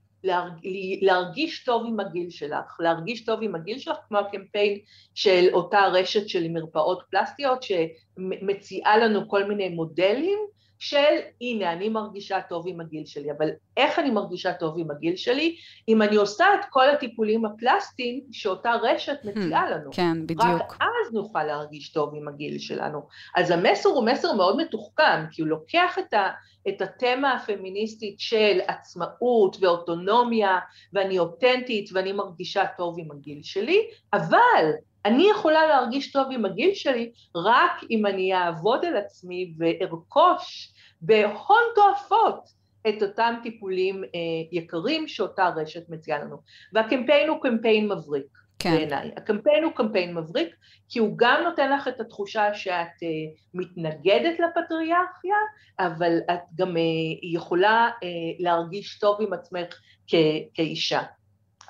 להרגיש 1.03 1.65
טוב 1.65 1.85
עם 1.87 2.01
הגיל 2.01 2.31
שלך, 2.31 2.77
להרגיש 2.81 3.25
טוב 3.25 3.41
עם 3.43 3.55
הגיל 3.55 3.79
שלך, 3.79 3.97
כמו 4.09 4.19
הקמפיין 4.19 4.79
של 5.15 5.49
אותה 5.53 5.87
רשת 5.87 6.29
של 6.29 6.49
מרפאות 6.49 7.03
פלסטיות 7.11 7.63
שמציעה 7.63 8.99
לנו 8.99 9.29
כל 9.29 9.45
מיני 9.45 9.69
מודלים 9.69 10.39
של 10.79 11.15
הנה 11.41 11.73
אני 11.73 11.89
מרגישה 11.89 12.41
טוב 12.49 12.65
עם 12.69 12.81
הגיל 12.81 13.07
שלי, 13.07 13.31
אבל 13.39 13.49
איך 13.77 13.99
אני 13.99 14.11
מרגישה 14.11 14.53
טוב 14.53 14.75
עם 14.79 14.91
הגיל 14.91 15.17
שלי? 15.17 15.57
אם 15.89 16.03
אני 16.03 16.17
עושה 16.17 16.45
את 16.61 16.65
כל 16.71 16.91
הטיפולים 16.91 17.45
הפלסטיים 17.45 18.21
שאותה 18.33 18.73
רשת 18.83 19.19
hmm, 19.23 19.29
מציעה 19.29 19.71
לנו. 19.71 19.91
כן, 19.93 20.23
בדיוק. 20.23 20.43
רק 20.43 20.79
אז 20.81 21.15
נוכל 21.15 21.43
להרגיש 21.43 21.93
טוב 21.93 22.15
עם 22.17 22.29
הגיל 22.29 22.59
שלנו. 22.59 23.01
אז 23.37 23.51
המסר 23.51 23.89
הוא 23.89 24.07
מסר 24.07 24.33
מאוד 24.33 24.57
מתוחכם, 24.57 25.25
כי 25.31 25.43
הוא 25.43 25.49
לוקח 25.49 25.99
את, 25.99 26.15
ה, 26.15 26.31
את 26.69 26.83
התמה 26.83 27.33
הפמיניסטית 27.33 28.21
של 28.21 28.59
עצמאות 28.67 29.57
ואוטונומיה, 29.61 30.59
ואני 30.93 31.19
אותנטית 31.19 31.91
ואני 31.93 32.13
מרגישה 32.13 32.65
טוב 32.77 32.97
עם 32.99 33.11
הגיל 33.11 33.43
שלי, 33.43 33.81
אבל 34.13 34.71
אני 35.07 35.31
יכולה 35.31 35.67
להרגיש 35.67 36.13
טוב 36.13 36.27
עם 36.31 36.45
הגיל 36.45 36.75
שלי 36.75 37.13
רק 37.37 37.85
אם 37.91 38.07
אני 38.07 38.35
אעבוד 38.35 38.85
על 38.85 38.97
עצמי 38.97 39.55
וארכוש 39.59 40.73
בהון 41.01 41.63
תועפות 41.75 42.49
את 42.89 43.03
אותם 43.03 43.35
טיפולים 43.43 44.05
אה, 44.05 44.09
יקרים 44.53 45.09
שאותה 45.09 45.49
רשת 45.57 45.89
מציעה 45.89 46.19
לנו. 46.19 46.37
והקמפיין 46.73 47.29
הוא 47.29 47.43
קמפיין 47.43 47.89
מבריק 47.93 48.27
כן. 48.59 48.71
בעיניי. 48.77 49.11
הקמפיין 49.17 49.65
הוא 49.65 49.73
קמפיין 49.73 50.15
מבריק, 50.15 50.55
כי 50.89 50.99
הוא 50.99 51.13
גם 51.17 51.41
נותן 51.45 51.73
לך 51.73 51.89
את 51.89 52.01
התחושה 52.01 52.55
שאת 52.55 52.73
אה, 53.03 53.09
מתנגדת 53.55 54.39
לפטריארכיה, 54.39 55.37
אבל 55.79 56.19
את 56.33 56.41
גם 56.55 56.77
אה, 56.77 56.83
יכולה 57.23 57.91
אה, 58.03 58.09
להרגיש 58.39 58.99
טוב 58.99 59.21
עם 59.21 59.33
עצמך 59.33 59.75
כ- 60.07 60.15
כאישה. 60.55 61.03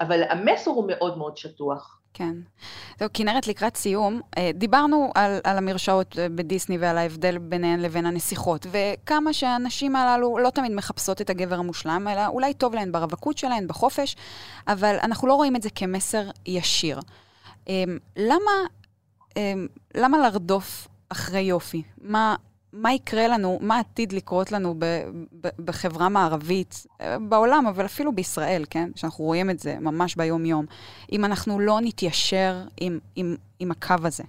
אבל 0.00 0.22
המסר 0.22 0.70
הוא 0.70 0.84
מאוד 0.88 1.18
מאוד 1.18 1.36
שטוח. 1.36 2.00
כן. 2.16 2.34
זהו, 2.98 3.08
כנרת, 3.14 3.46
לקראת 3.46 3.76
סיום, 3.76 4.20
אה, 4.38 4.50
דיברנו 4.54 5.12
על, 5.14 5.38
על 5.44 5.58
המרשעות 5.58 6.18
אה, 6.18 6.28
בדיסני 6.28 6.78
ועל 6.78 6.98
ההבדל 6.98 7.38
ביניהן 7.38 7.80
לבין 7.80 8.06
הנסיכות, 8.06 8.66
וכמה 8.70 9.32
שהנשים 9.32 9.96
הללו 9.96 10.38
לא 10.38 10.50
תמיד 10.50 10.72
מחפשות 10.72 11.20
את 11.20 11.30
הגבר 11.30 11.58
המושלם, 11.58 12.08
אלא 12.08 12.26
אולי 12.26 12.54
טוב 12.54 12.74
להן 12.74 12.92
ברווקות 12.92 13.38
שלהן, 13.38 13.66
בחופש, 13.66 14.16
אבל 14.68 14.96
אנחנו 15.02 15.28
לא 15.28 15.34
רואים 15.34 15.56
את 15.56 15.62
זה 15.62 15.70
כמסר 15.70 16.30
ישיר. 16.46 17.00
אמ, 17.68 17.98
למה, 18.16 18.52
למה 19.94 20.18
לרדוף 20.18 20.88
אחרי 21.08 21.40
יופי? 21.40 21.82
מה, 22.00 22.36
מה 22.76 22.92
יקרה 22.92 23.28
לנו, 23.28 23.58
מה 23.62 23.78
עתיד 23.78 24.12
לקרות 24.12 24.52
לנו 24.52 24.74
ב, 24.78 24.84
ב, 25.40 25.48
בחברה 25.64 26.08
מערבית, 26.08 26.86
אה, 27.00 27.18
בעולם, 27.18 27.66
אבל 27.66 27.84
אפילו 27.84 28.12
בישראל, 28.14 28.64
כן? 28.70 28.90
שאנחנו 28.94 29.24
רואים 29.24 29.50
את 29.50 29.60
זה 29.60 29.76
ממש 29.80 30.16
ביום-יום, 30.16 30.66
אם 31.12 31.24
אנחנו 31.24 31.60
לא 31.60 31.78
נתיישר 31.82 32.62
עם, 32.76 32.98
עם, 33.16 33.36
עם 33.58 33.70
הקו 33.70 33.94
הזה. 34.04 34.24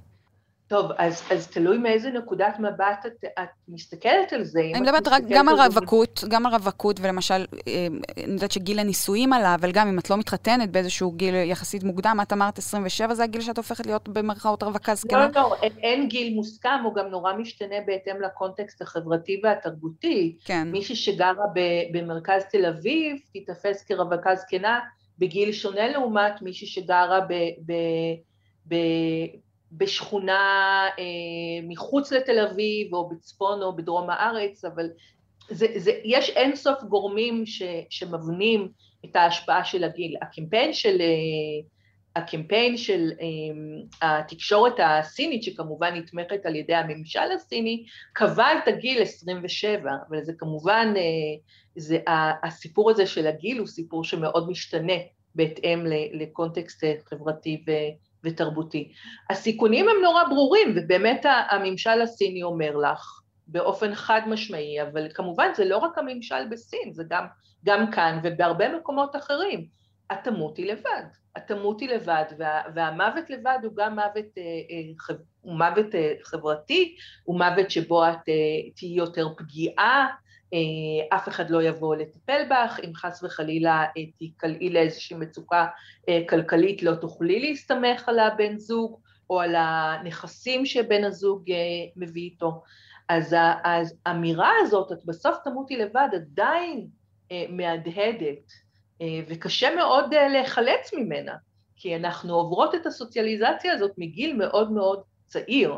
טוב, 0.68 0.92
אז, 0.98 1.24
אז 1.32 1.48
תלוי 1.48 1.78
מאיזה 1.78 2.12
נקודת 2.12 2.60
מבט 2.60 3.06
את, 3.08 3.26
את 3.40 3.50
מסתכלת 3.68 4.34
על 4.34 4.44
זה. 4.44 4.60
אני 4.60 4.82
מדברת 4.82 5.08
רק 5.08 5.24
גם 5.30 5.50
על 5.50 5.56
רווקות, 5.56 6.24
גם 6.30 6.46
על 6.46 6.52
רווקות, 6.52 7.00
ולמשל, 7.00 7.46
אה, 7.68 7.88
אני 8.24 8.34
יודעת 8.34 8.52
שגיל 8.52 8.80
הנישואים 8.80 9.34
עלה, 9.34 9.56
אבל 9.56 9.72
גם 9.72 9.88
אם 9.88 10.00
את 10.00 10.10
לא 10.10 10.18
מתחתנת 10.18 10.72
באיזשהו 10.72 11.12
גיל 11.12 11.36
יחסית 11.36 11.84
מוקדם, 11.84 12.20
את 12.22 12.34
אמרת 12.34 12.58
27, 12.58 13.14
זה 13.14 13.24
הגיל 13.24 13.42
שאת 13.42 13.58
הופכת 13.58 13.86
להיות 13.86 14.10
במרכאות 14.10 14.64
רווקה 14.64 14.96
זקנה? 14.96 15.28
לא, 15.36 15.42
לא, 15.42 15.56
אין, 15.62 15.74
אין 15.78 16.08
גיל 16.08 16.34
מוסכם, 16.34 16.80
הוא 16.84 16.96
גם 16.96 17.08
נורא 17.08 17.34
משתנה 17.34 17.76
בהתאם 17.86 18.22
לקונטקסט 18.22 18.82
החברתי 18.82 19.42
והתרבותי. 19.44 20.38
כן. 20.46 20.68
מישהי 20.72 20.96
שגרה 20.96 21.46
ב, 21.56 21.60
במרכז 21.92 22.44
תל 22.52 22.66
אביב, 22.66 23.18
תיתפס 23.34 23.84
כרווקה 23.84 24.36
זקנה 24.36 24.80
בגיל 25.20 25.52
שונה 25.52 25.88
לעומת 25.88 26.42
מישהי 26.42 26.68
שגרה 26.68 27.20
ב... 27.30 27.34
ב, 27.66 27.74
ב 28.68 28.76
בשכונה 29.72 30.86
אה, 31.00 31.68
מחוץ 31.68 32.12
לתל 32.12 32.40
אביב 32.40 32.94
או 32.94 33.10
בצפון 33.10 33.62
או 33.62 33.76
בדרום 33.76 34.10
הארץ, 34.10 34.66
אבל 34.66 34.90
זה, 35.50 35.68
זה, 35.76 35.92
יש 36.04 36.30
אינסוף 36.30 36.84
גורמים 36.84 37.46
ש, 37.46 37.62
שמבנים 37.90 38.68
את 39.06 39.16
ההשפעה 39.16 39.64
של 39.64 39.84
הגיל. 39.84 40.16
הקמפיין 40.22 40.74
של, 40.74 41.02
אה, 41.02 41.68
הקמפיין 42.16 42.78
של 42.78 43.12
אה, 43.22 44.20
התקשורת 44.20 44.74
הסינית, 44.80 45.44
שכמובן 45.44 45.96
נתמכת 45.96 46.46
על 46.46 46.56
ידי 46.56 46.76
הממשל 46.76 47.32
הסיני, 47.36 47.86
קבע 48.14 48.48
את 48.54 48.68
הגיל 48.68 49.02
27, 49.02 49.92
אבל 50.10 50.24
זה 50.24 50.34
כמובן, 50.38 50.94
אה, 50.98 51.02
זה, 51.76 52.00
הסיפור 52.44 52.92
הזה 52.92 53.06
של 53.06 53.28
הגיל 53.28 53.58
הוא 53.58 53.68
סיפור 53.68 54.04
שמאוד 54.04 54.50
משתנה 54.50 54.94
בהתאם 55.36 55.86
לקונטקסט 56.14 56.84
חברתי 57.10 57.64
ו... 57.68 57.72
ותרבותי. 58.28 58.92
הסיכונים 59.30 59.90
הם 59.90 59.96
נורא 60.04 60.24
ברורים, 60.24 60.76
ובאמת 60.76 61.26
הממשל 61.50 62.02
הסיני 62.02 62.44
אומר 62.44 62.78
לך, 62.78 63.22
באופן 63.48 63.96
חד 63.96 64.22
משמעי, 64.28 64.82
אבל 64.82 65.08
כמובן 65.14 65.50
זה 65.56 65.66
לא 65.66 65.78
רק 65.78 65.98
הממשל 65.98 66.48
בסין, 66.52 66.94
זה 66.94 67.04
גם, 67.10 67.26
גם 67.66 67.92
כאן 67.92 68.20
ובהרבה 68.24 68.78
מקומות 68.78 69.16
אחרים. 69.16 69.78
את 70.12 70.18
תמותי 70.24 70.66
לבד, 70.66 71.04
את 71.38 71.42
תמותי 71.48 71.88
לבד, 71.88 72.24
וה, 72.38 72.62
והמוות 72.76 73.30
לבד 73.30 73.60
הוא 73.64 73.72
גם 73.76 73.96
מוות, 73.96 74.26
אה, 74.38 74.44
אה, 74.44 75.16
הוא 75.42 75.58
מוות 75.58 75.96
אה, 75.96 76.14
חברתי, 76.24 76.96
הוא 77.24 77.38
מוות 77.38 77.72
שבו 77.72 78.10
את 78.10 78.30
תהיי 78.76 78.98
יותר 78.98 79.28
פגיעה, 79.38 80.08
אף 81.10 81.28
אחד 81.28 81.50
לא 81.50 81.64
יבוא 81.64 81.96
לטפל 81.96 82.42
בך, 82.50 82.80
אם 82.84 82.96
חס 82.96 83.24
וחלילה 83.24 83.86
אה, 83.98 84.06
תיקלעי 84.18 84.70
לאיזושהי 84.70 85.18
מצוקה 85.18 85.68
אה, 86.10 86.22
כלכלית 86.30 86.84
לא 86.84 86.96
תוכלי 86.96 87.40
להסתמך 87.40 88.10
על 88.10 88.20
הבן 88.20 88.58
זוג 88.58 89.00
או 89.30 89.42
על 89.42 89.56
הנכסים 89.58 90.66
שבן 90.66 91.04
הזוג 91.04 91.44
מביא 91.96 92.22
איתו. 92.22 92.62
אז 93.10 93.36
האמירה 94.06 94.52
הזאת, 94.62 94.92
את 94.92 95.06
בסוף 95.06 95.38
תמותי 95.44 95.78
לבד, 95.78 96.08
עדיין 96.14 96.88
מהדהדת, 97.50 98.52
וקשה 99.28 99.76
מאוד 99.76 100.14
להיחלץ 100.14 100.94
ממנה, 100.94 101.36
כי 101.76 101.96
אנחנו 101.96 102.34
עוברות 102.34 102.76
את 102.76 102.86
הסוציאליזציה 102.86 103.74
הזאת 103.74 103.92
מגיל 103.98 104.36
מאוד 104.36 104.72
מאוד 104.72 105.02
צעיר, 105.28 105.74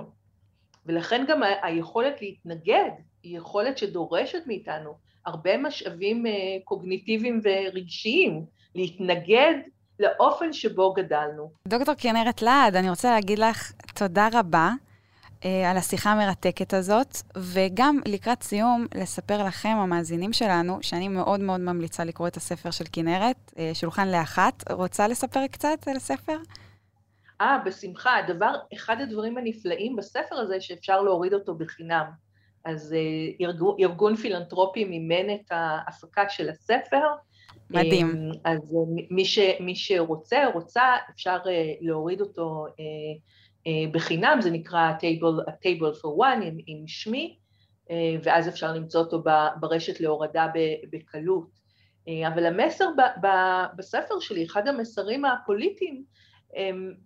ולכן 0.85 1.25
גם 1.27 1.41
היכולת 1.63 2.21
להתנגד 2.21 2.91
היא 3.23 3.37
יכולת 3.37 3.77
שדורשת 3.77 4.43
מאיתנו 4.47 4.93
הרבה 5.25 5.57
משאבים 5.57 6.25
אה, 6.25 6.31
קוגניטיביים 6.63 7.41
ורגשיים, 7.43 8.45
להתנגד 8.75 9.53
לאופן 9.99 10.53
שבו 10.53 10.93
גדלנו. 10.93 11.51
דוקטור 11.67 11.95
כנרת 11.97 12.41
להד, 12.41 12.75
אני 12.75 12.89
רוצה 12.89 13.11
להגיד 13.11 13.39
לך 13.39 13.71
תודה 13.95 14.29
רבה 14.33 14.71
אה, 15.45 15.71
על 15.71 15.77
השיחה 15.77 16.11
המרתקת 16.11 16.73
הזאת, 16.73 17.17
וגם 17.37 17.99
לקראת 18.05 18.43
סיום, 18.43 18.85
לספר 18.95 19.43
לכם, 19.43 19.69
המאזינים 19.69 20.33
שלנו, 20.33 20.77
שאני 20.81 21.07
מאוד 21.07 21.39
מאוד 21.39 21.59
ממליצה 21.59 22.03
לקרוא 22.03 22.27
את 22.27 22.37
הספר 22.37 22.71
של 22.71 22.85
כנרת, 22.91 23.53
אה, 23.57 23.71
שולחן 23.73 24.07
לאחת. 24.07 24.71
רוצה 24.71 25.07
לספר 25.07 25.47
קצת 25.47 25.87
על 25.87 25.95
הספר? 25.95 26.37
אה, 27.41 27.57
בשמחה. 27.65 28.17
הדבר, 28.17 28.55
אחד 28.73 28.95
הדברים 29.01 29.37
הנפלאים 29.37 29.95
בספר 29.95 30.35
הזה, 30.35 30.61
שאפשר 30.61 31.01
להוריד 31.01 31.33
אותו 31.33 31.55
בחינם. 31.55 32.05
אז 32.69 32.93
אה, 32.93 33.45
ארגון, 33.45 33.75
ארגון 33.79 34.15
פילנטרופי 34.15 34.85
מימן 34.85 35.33
את 35.35 35.51
ההפקה 35.51 36.29
של 36.29 36.49
הספר. 36.49 37.07
מדהים. 37.69 38.31
אה, 38.45 38.51
אז 38.51 38.75
אה, 38.75 39.03
מי, 39.09 39.25
ש, 39.25 39.39
מי 39.59 39.75
שרוצה, 39.75 40.45
רוצה, 40.53 40.83
אפשר 41.15 41.37
להוריד 41.81 42.21
אותו 42.21 42.65
בחינם, 43.91 44.37
זה 44.41 44.51
נקרא 44.51 44.91
Table, 44.91 45.49
Table 45.49 46.01
for 46.01 46.19
One 46.19 46.43
עם, 46.43 46.57
עם 46.67 46.87
שמי, 46.87 47.37
ואז 48.23 48.47
אפשר 48.47 48.73
למצוא 48.73 49.01
אותו 49.01 49.23
ברשת 49.59 49.99
להורדה 49.99 50.47
בקלות. 50.91 51.59
אבל 52.27 52.45
המסר 52.45 52.85
בספר 53.75 54.19
שלי, 54.19 54.45
אחד 54.45 54.67
המסרים 54.67 55.25
הפוליטיים, 55.25 56.03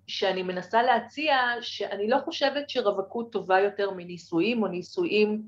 שאני 0.08 0.44
מנסה 0.44 0.84
להציע 0.84 1.38
שאני 1.62 2.10
לא 2.10 2.18
חושבת 2.26 2.70
שרווקות 2.70 3.32
טובה 3.32 3.60
יותר 3.60 3.92
מנישואים 3.92 4.64
או 4.64 4.68
נישואים 4.68 5.42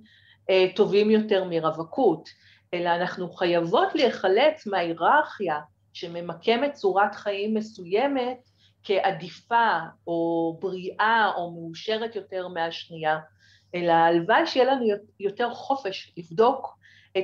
אה, 0.50 0.66
טובים 0.76 1.12
יותר 1.12 1.44
מרווקות, 1.44 2.30
אלא 2.74 2.90
אנחנו 2.90 3.30
חייבות 3.30 3.96
להיחלץ 3.96 4.68
מההיררכיה 4.68 5.60
שממקמת 5.94 6.74
צורת 6.74 7.16
חיים 7.16 7.54
מסוימת 7.54 8.38
כעדיפה 8.84 9.80
או 10.08 10.58
בריאה 10.62 11.32
או 11.36 11.52
מאושרת 11.52 12.16
יותר 12.16 12.48
מהשנייה, 12.48 13.18
אלא 13.76 13.92
הלוואי 13.92 14.48
שיהיה 14.48 14.74
לנו 14.74 14.86
יותר 15.20 15.54
חופש 15.54 16.14
לבדוק 16.18 16.78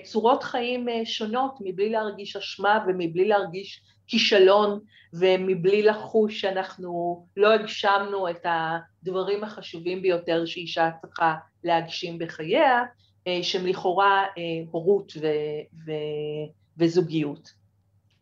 צורות 0.04 0.44
חיים 0.44 0.90
אה, 0.90 1.02
שונות 1.06 1.58
מבלי 1.62 1.90
להרגיש 1.90 2.36
אשמה 2.36 2.86
ומבלי 2.88 3.28
להרגיש 3.28 3.82
כישלון 4.12 4.80
ומבלי 5.14 5.84
לחוש 5.84 6.42
שאנחנו 6.42 7.26
לא 7.38 7.54
הגשמנו 7.54 8.30
את 8.30 8.46
הדברים 8.46 9.44
החשובים 9.44 10.02
ביותר 10.02 10.46
שאישה 10.46 10.90
צריכה 11.02 11.36
להגשים 11.64 12.20
בחייה, 12.20 12.84
אה, 13.28 13.40
שהם 13.44 13.68
לכאורה 13.68 14.24
אה, 14.38 14.44
הורות 14.72 15.14
ו- 15.22 15.78
ו- 15.86 16.52
וזוגיות. 16.78 17.50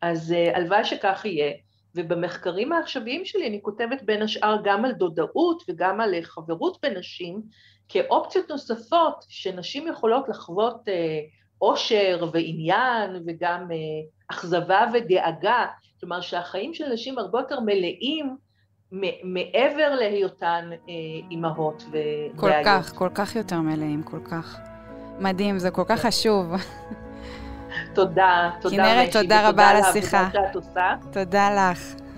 אז 0.02 0.32
אה, 0.32 0.58
הלוואי 0.58 0.86
שכך 0.86 1.22
יהיה. 1.26 1.54
ובמחקרים 1.96 2.72
העכשוויים 2.72 3.26
שלי 3.26 3.48
אני 3.48 3.60
כותבת 3.62 4.02
בין 4.02 4.22
השאר 4.22 4.58
גם 4.64 4.86
על 4.86 4.92
דודאות 4.92 5.64
וגם 5.70 6.02
על 6.02 6.22
חברות 6.22 6.78
בנשים 6.84 7.42
כאופציות 7.90 8.50
נוספות 8.50 9.26
שנשים 9.30 9.88
יכולות 9.88 10.30
לחוות 10.30 10.82
אושר 11.62 12.30
ועניין 12.34 13.24
וגם 13.26 13.68
אכזבה 14.32 14.86
ודאגה, 14.94 15.66
כלומר 16.00 16.22
שהחיים 16.22 16.74
של 16.74 16.94
נשים 16.94 17.18
הרבה 17.18 17.40
יותר 17.40 17.60
מלאים 17.60 18.36
מעבר 19.24 19.96
להיותן 19.96 20.70
אה, 20.74 20.94
אימהות 21.32 21.84
ובעיות. 21.88 22.36
כל 22.36 22.52
כך, 22.66 22.94
כל 22.96 23.10
כך 23.14 23.36
יותר 23.36 23.60
מלאים, 23.60 24.04
כל 24.04 24.20
כך. 24.32 24.60
מדהים, 25.20 25.60
זה 25.60 25.72
כל 25.72 25.84
כך 25.88 26.00
חשוב. 26.00 26.54
תודה, 27.96 28.52
תודה. 28.62 28.76
כנרת, 28.76 29.12
תודה 29.12 29.50
רבה 29.50 29.68
על 29.70 29.76
השיחה. 29.76 30.30
תודה 31.12 31.72
לך. 31.72 32.09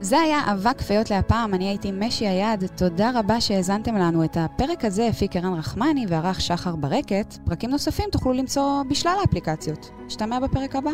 זה 0.00 0.20
היה 0.20 0.52
אבק 0.52 0.80
פיות 0.80 1.10
להפעם, 1.10 1.54
אני 1.54 1.68
הייתי 1.68 1.92
משי 1.92 2.26
היד, 2.26 2.66
תודה 2.76 3.10
רבה 3.14 3.40
שהאזנתם 3.40 3.94
לנו. 3.96 4.24
את 4.24 4.36
הפרק 4.36 4.84
הזה 4.84 5.06
הפיק 5.06 5.36
ערן 5.36 5.54
רחמני 5.54 6.06
וערך 6.08 6.40
שחר 6.40 6.76
ברקת. 6.76 7.34
פרקים 7.44 7.70
נוספים 7.70 8.10
תוכלו 8.12 8.32
למצוא 8.32 8.82
בשלל 8.90 9.16
האפליקציות. 9.20 9.90
נשתמע 10.06 10.40
בפרק 10.40 10.76
הבא. 10.76 10.90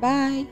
ביי. 0.00 0.44